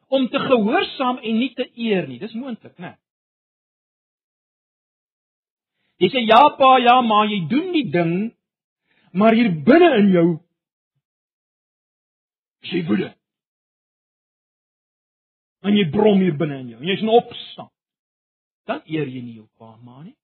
[0.08, 2.20] om te gehoorsaam en nie te eer nie.
[2.20, 2.96] Dis moontlik, né?
[5.98, 8.16] Jy sê ja pa, ja ma, jy doen die ding,
[9.16, 10.28] maar hier binne in jou
[12.72, 13.12] jy woede.
[15.66, 16.82] En jy brom hier binne in jou.
[16.82, 17.72] En jy's in opstand.
[18.70, 20.16] Dan eer jy nie jou pa maar nie.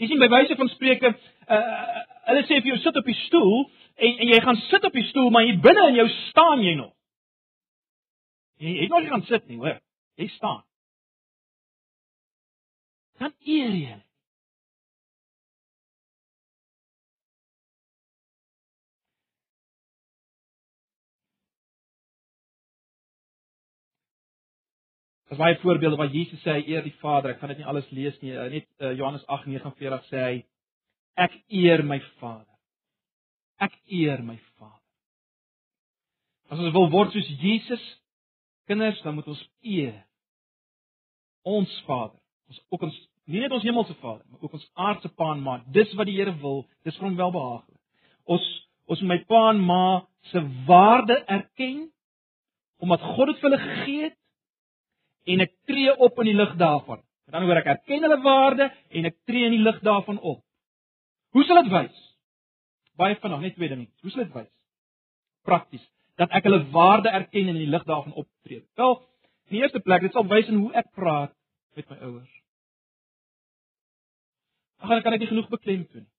[0.00, 1.12] Jy sien by wyse van spreuke,
[1.56, 3.64] uh hulle sê vir jou sit op die stoel
[4.00, 6.74] en en jy gaan sit op die stoel, maar hier binne in jou staan jy
[6.78, 6.92] nog.
[8.60, 9.80] Jy het nog nie gaan sit nie, hoor.
[10.20, 10.60] Jy staan.
[13.20, 13.96] Dan eer jy.
[25.30, 27.30] Daar's baie voorbeelde waar Jesus sê hy eer die Vader.
[27.30, 28.32] Ek gaan dit nie alles lees nie.
[28.34, 30.32] Eh, net uh, Johannes 8:49 sê hy
[31.22, 32.56] ek eer my Vader.
[33.62, 34.82] Ek eer my Vader.
[36.50, 37.86] As ons wil word soos Jesus
[38.66, 40.02] kinders, dan moet ons eer
[41.46, 42.18] ons Vader.
[42.50, 43.00] Ons ook ons
[43.30, 45.60] nie net ons hemelse Vader, maar ook ons aardse Pa en Ma.
[45.70, 46.64] Dis wat die Here wil.
[46.82, 47.78] Dis vir hom welbehaaglik.
[48.26, 48.50] Ons
[48.90, 49.82] ons my Pa en Ma
[50.34, 51.84] se waarde erken
[52.82, 54.19] omdat God dit vir hulle gegee het
[55.24, 57.02] en ek tree op in die lig daarvan.
[57.26, 60.42] Met ander woorde, ek erken hulle waarde en ek tree in die lig daarvan op.
[61.36, 62.02] Hoe sal dit wys?
[62.98, 63.88] Baie vinnig, net twee dinge.
[64.02, 64.50] Hoe sal dit wys?
[65.46, 65.86] Prakties
[66.20, 68.60] dat ek hulle waarde erken en in die lig daarvan optree.
[68.76, 68.98] Wel,
[69.48, 71.32] in die eerste plek, dit sal wys in hoe ek praat
[71.78, 72.34] met my ouers.
[74.80, 76.12] Ag, dan kan ek nie genoeg beklemtoon nie.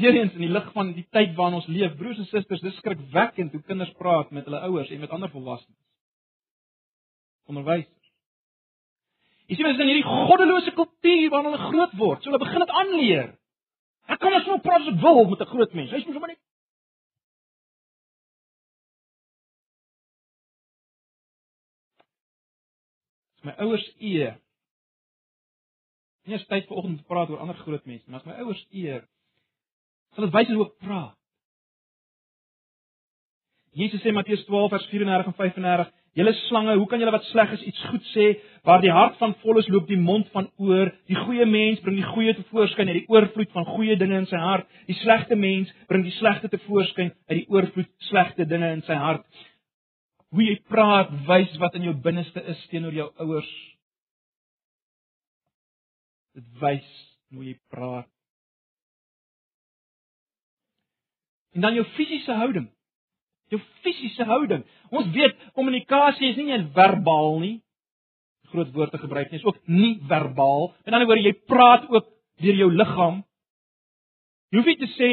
[0.00, 3.52] Weerens in die lig van die tyd waarin ons leef, broers en susters, dis skrikwekkend
[3.52, 5.76] hoe kinders praat met hulle ouers en met ander volwassenes
[7.50, 7.96] onderwysers.
[9.50, 12.76] Jy sien mense in hierdie goddelose kultuur waarin hulle groot word, so hulle begin dit
[12.82, 13.32] aanleer.
[14.10, 15.90] Ek kan net so praat as ek wil met 'n groot mens.
[15.90, 16.42] Hy's mos maar net
[23.42, 24.36] my ouers eer.
[26.28, 29.06] Nie eens tyd vanoggend te praat oor ander groot mense, maar as my ouers eer,
[30.14, 31.16] sal dit wys hoe ek praat.
[33.78, 37.52] Jesus sê Matteus 12 vers 34 en 35 Julle slange, hoe kan julle wat sleg
[37.54, 38.24] is iets goed sê?
[38.66, 40.90] Waar die hart van vol is, loop die mond van oor.
[41.06, 44.26] Die goeie mens bring die goeie te voorskyn uit die oorvloed van goeie dinge in
[44.26, 44.66] sy hart.
[44.90, 48.98] Die slegte mens bring die slegte te voorskyn uit die oorvloed slegte dinge in sy
[48.98, 49.22] hart.
[50.34, 53.54] Hoe jy praat, wys wat in jou binneste is teenoor jou ouers.
[56.34, 56.90] Dit wys
[57.30, 58.10] hoe jy praat.
[61.54, 62.66] En dan jou fisiese houding
[63.50, 64.62] jou fisiese houding.
[64.94, 67.56] Ons weet kommunikasie is nie net verbaal nie.
[68.50, 70.70] Groot woorde gebruik nie, is ook nie verbaal.
[70.86, 72.08] In ander woorde, jy praat ook
[72.42, 73.20] deur jou liggaam.
[74.50, 75.10] Jy hoef nie te sê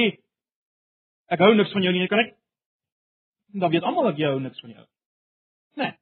[1.34, 2.34] ek hou niks van jou nie, kan ek?
[3.58, 4.86] Dan weet almal dat jy hou niks van jou.
[5.78, 5.94] Nee.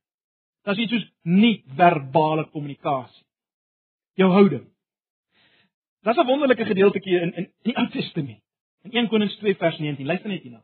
[0.65, 3.25] Dit is soos nie verbale kommunikasie.
[4.17, 4.63] Jou houding.
[6.05, 8.41] Daar's 'n wonderlike gedeeltjie in in die Ou Testament.
[8.83, 10.05] In 1 Konings 2 vers 19.
[10.05, 10.63] Luister net hierna.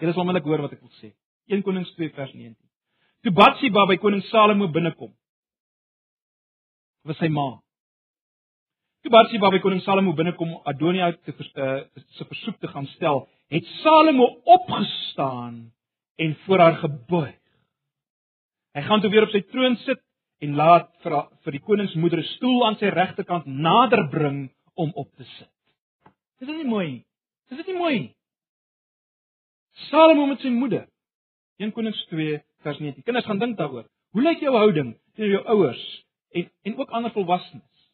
[0.00, 1.12] Julle sal onmiddellik hoor wat ek wil sê.
[1.52, 2.56] 1 Konings 2 vers 19.
[3.24, 5.12] Toe Batsheba by koning Salomo binnekom,
[7.06, 7.46] was sy ma.
[9.02, 11.80] Toe Batsheba by koning Salomo binnekom Adonia te uh,
[12.18, 14.28] se versoek te gaan stel, het Salomo
[14.58, 15.72] opgestaan
[16.22, 17.34] en voor haar gebuig.
[18.76, 20.02] Hy gaan toe weer op sy troon sit
[20.44, 21.14] en laat vir
[21.46, 25.52] vir die koningsmoeder 'n stoel aan sy regterkant nader bring om op te sit.
[26.38, 27.04] Dis nie mooi nie.
[27.48, 28.12] Dis dit nie mooi nie.
[29.76, 30.86] Salomo met sy moeder.
[31.60, 33.04] 1 Konings 2 vers 19.
[33.04, 33.86] Kinders gaan dink daaroor.
[34.16, 35.84] Hoe lyk jou houding teenoor jou ouers
[36.36, 37.88] en en ook ander volwassenes?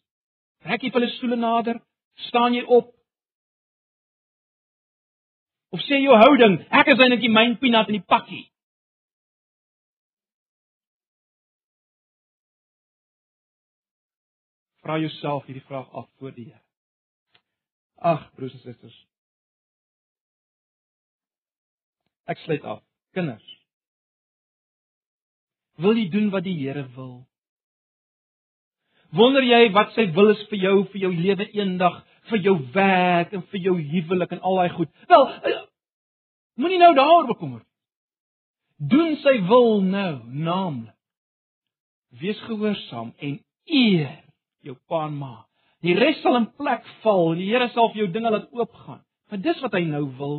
[0.63, 1.81] Trek jy hulle stoele nader?
[2.29, 2.93] Staan jy op?
[5.73, 8.45] Of sê jou houding, ek is eintlik myn peanut in die pakkie.
[14.83, 16.61] Vra jouself hierdie vraag af voor die Here.
[18.03, 18.97] Ag, broers en susters.
[22.33, 22.81] Ek sluit af.
[23.17, 23.45] Kinders.
[25.83, 27.27] Wil jy doen wat die Here wil?
[29.13, 31.99] Wonder jy wat sy wil is vir jou, vir jou lewe eendag,
[32.31, 34.91] vir jou werk en vir jou huwelik en al daai goed?
[35.11, 35.61] Wel, eh,
[36.57, 37.61] moenie nou daaroor bekommer.
[38.79, 40.97] Doen sy wil nou, naamlik.
[42.21, 44.17] Wees gehoorsaam en eer
[44.65, 45.35] jou pa en ma.
[45.85, 49.01] Die res sal in plek val en die Here sal vir jou dinge laat oopgaan.
[49.31, 50.37] Want dis wat hy nou wil.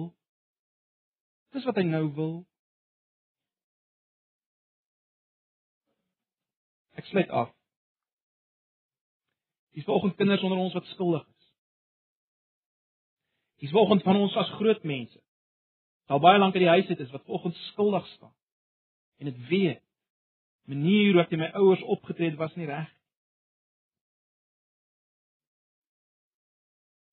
[1.53, 2.33] Dis wat hy nou wil.
[6.97, 7.51] Ek sluit af.
[9.73, 11.51] Dis vanoggend kinders onder ons wat skuldig is.
[13.65, 15.21] Dis vanoggend van ons as groot mense.
[16.11, 18.33] Al baie lank in die huis het is wat vanoggend skuldig staan.
[19.21, 19.81] En dit weet
[20.69, 22.99] manier hoe ek my ouers opgetree het was nie reg nie.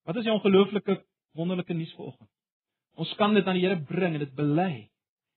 [0.09, 1.03] Wat is die ongelooflike
[1.38, 2.30] wonderlike nuus vanoggend?
[3.01, 4.73] Ons kan dit aan die Here bring en dit bely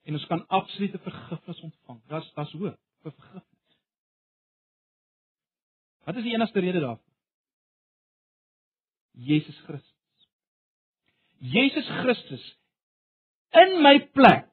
[0.03, 2.01] en ons kan absolute vergifnis ontvang.
[2.11, 3.77] Das das hoop vir vergifnis.
[6.03, 7.11] Wat is die enigste rede daarvoor?
[9.13, 10.27] Jesus Christus.
[11.39, 12.43] Jesus Christus
[13.53, 14.49] in my plek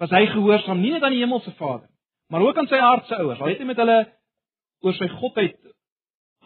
[0.00, 1.88] was hy gehoorsaam nie net aan die hemelse Vader,
[2.32, 3.40] maar ook aan sy aardse ouers.
[3.40, 3.98] Al het hy met hulle
[4.86, 5.58] oor sy godheid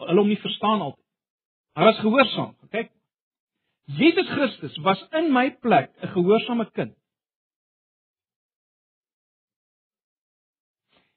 [0.01, 1.03] hulle hom nie verstaan altyd.
[1.75, 2.51] Hy was gehoorsaam.
[2.73, 2.91] Kyk.
[3.85, 6.95] Jesus Christus was in my plek 'n gehoorsame kind.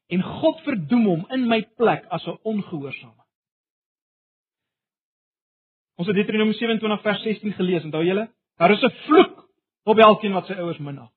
[0.09, 3.25] En God verdoem hom in my plek as 'n ongehoorsame.
[5.97, 8.29] Ons het Deuteronomium 27 vers 16 gelees, onthou julle?
[8.57, 9.49] Daar is 'n vloek
[9.85, 11.11] op elkeen wat sy ouers minag.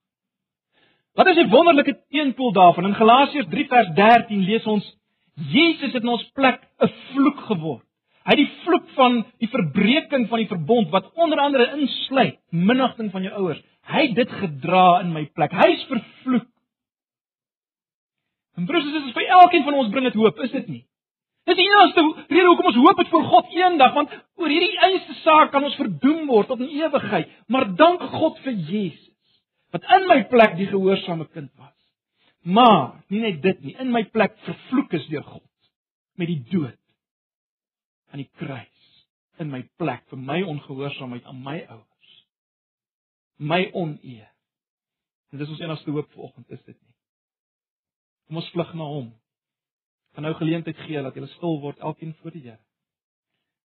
[1.13, 2.85] Wat is die wonderlike teenpool daarvan?
[2.85, 4.97] In Galasiërs 3 vers 13 lees ons
[5.33, 7.85] Jesus het in ons plek 'n vloek geword.
[8.29, 13.25] Hy die vloek van die verbreeking van die verbond wat onder andere insluit minagting van
[13.25, 13.61] jou ouers.
[13.89, 15.55] Hy het dit gedra in my plek.
[15.57, 16.47] Hy's vervloek.
[18.59, 20.83] En broers, dit is vir elkeen van ons bring dit hoop, is dit nie?
[21.49, 24.83] Dit is die enigste rede hoekom ons hoop het vir God eendag, want oor hierdie
[24.85, 27.31] einste saak kan ons verdoem word tot in ewigheid.
[27.49, 29.07] Maar dank God vir Jesus
[29.71, 31.73] wat in my plek die gehoorsame kind was.
[32.43, 35.47] Maar nie net dit nie, in my plek vervloek is deur God
[36.19, 36.77] met die dood
[38.11, 38.89] aan die kruis
[39.41, 42.13] in my plek vir my ongehoorsaamheid aan my ouers.
[43.37, 44.29] My oneer.
[45.31, 46.95] En dis ons enigste hoop vanoggend is dit nie.
[48.27, 49.09] Kom ons vlug na hom.
[50.15, 52.59] Gaan nou geleentheid gee dat jy stil word elkeen voor die Here.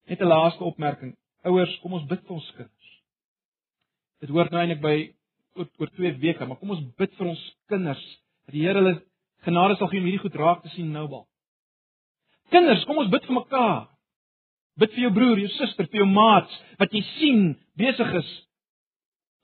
[0.09, 1.15] Net 'n laaste opmerking.
[1.43, 2.89] Ouers, kom ons bid vir ons kinders.
[4.19, 5.15] Dit hoort nou eintlik by
[5.55, 8.03] oor, oor 2 weke, maar kom ons bid vir ons kinders
[8.45, 9.03] dat die Here hulle
[9.43, 11.27] genade sal gee om hierdie goed raak te sien nou al.
[12.49, 13.93] Kinders, kom ons bid vir mekaar.
[14.80, 17.43] Bid vir jou broer, jou suster, vir jou maats wat jy sien
[17.78, 18.32] besig is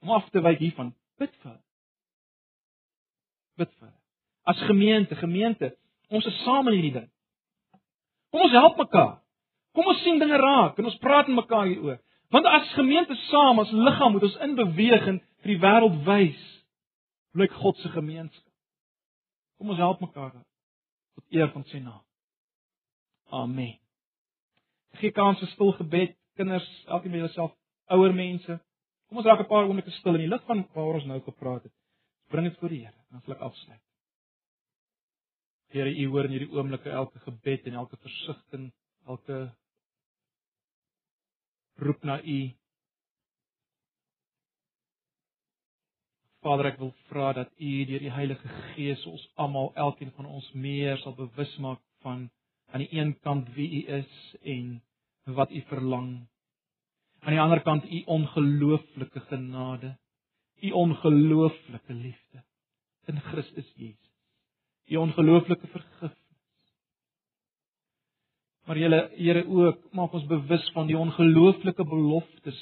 [0.01, 0.93] om af te wyk hiervan.
[1.19, 1.63] Bid vir hulle.
[3.59, 3.97] Bid vir hulle.
[4.49, 5.73] As gemeente, gemeente,
[6.09, 7.09] ons is saam in hierdie ding.
[8.33, 9.17] Kom ons help mekaar.
[9.77, 11.99] Kom ons sien dinge raak en ons praat met mekaar hieroor.
[12.33, 16.45] Want as gemeente saam, as liggaam moet ons in beweging vir die wêreld wys
[17.33, 18.53] hoe lyk God se gemeenskap.
[19.59, 22.01] Kom ons help mekaar tot eer van sy naam.
[23.29, 23.77] Amen.
[24.97, 27.53] Gee kans vir stil gebed, kinders, elkeen met jouself,
[27.93, 28.59] ouer mense.
[29.09, 31.63] Kom ons raak 'n paar oomblikke stil in die lig van waar ons nou gepraat
[31.63, 31.73] het.
[32.29, 33.81] Bring dit voor die Here, dan sal ek afsluit.
[35.69, 38.71] Here, U hoor in hierdie oomblikke elke gebed en elke versigtiging,
[39.05, 39.55] elke
[41.75, 42.39] roep na U.
[46.41, 50.51] Vader, ek wil vra dat U deur die Heilige Gees ons almal, elkeen van ons
[50.53, 52.29] meer sal bewus maak van
[52.71, 54.83] aan die een kant wie u is en
[55.23, 56.27] wat u verlang.
[57.19, 59.97] Aan die ander kant u ongelooflike genade,
[60.61, 62.43] u ongelooflike liefde
[63.05, 64.09] in Christus Jesus.
[64.85, 66.17] U ongelooflike vergifnis.
[68.65, 72.61] Maar Here, Here ook, maak ons bewus van die ongelooflike beloftes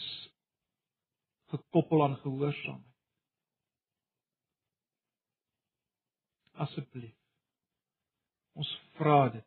[1.52, 2.96] gekoppel aan gehoorsaamheid.
[6.52, 7.16] Asseblief.
[8.58, 9.47] Ons vra dit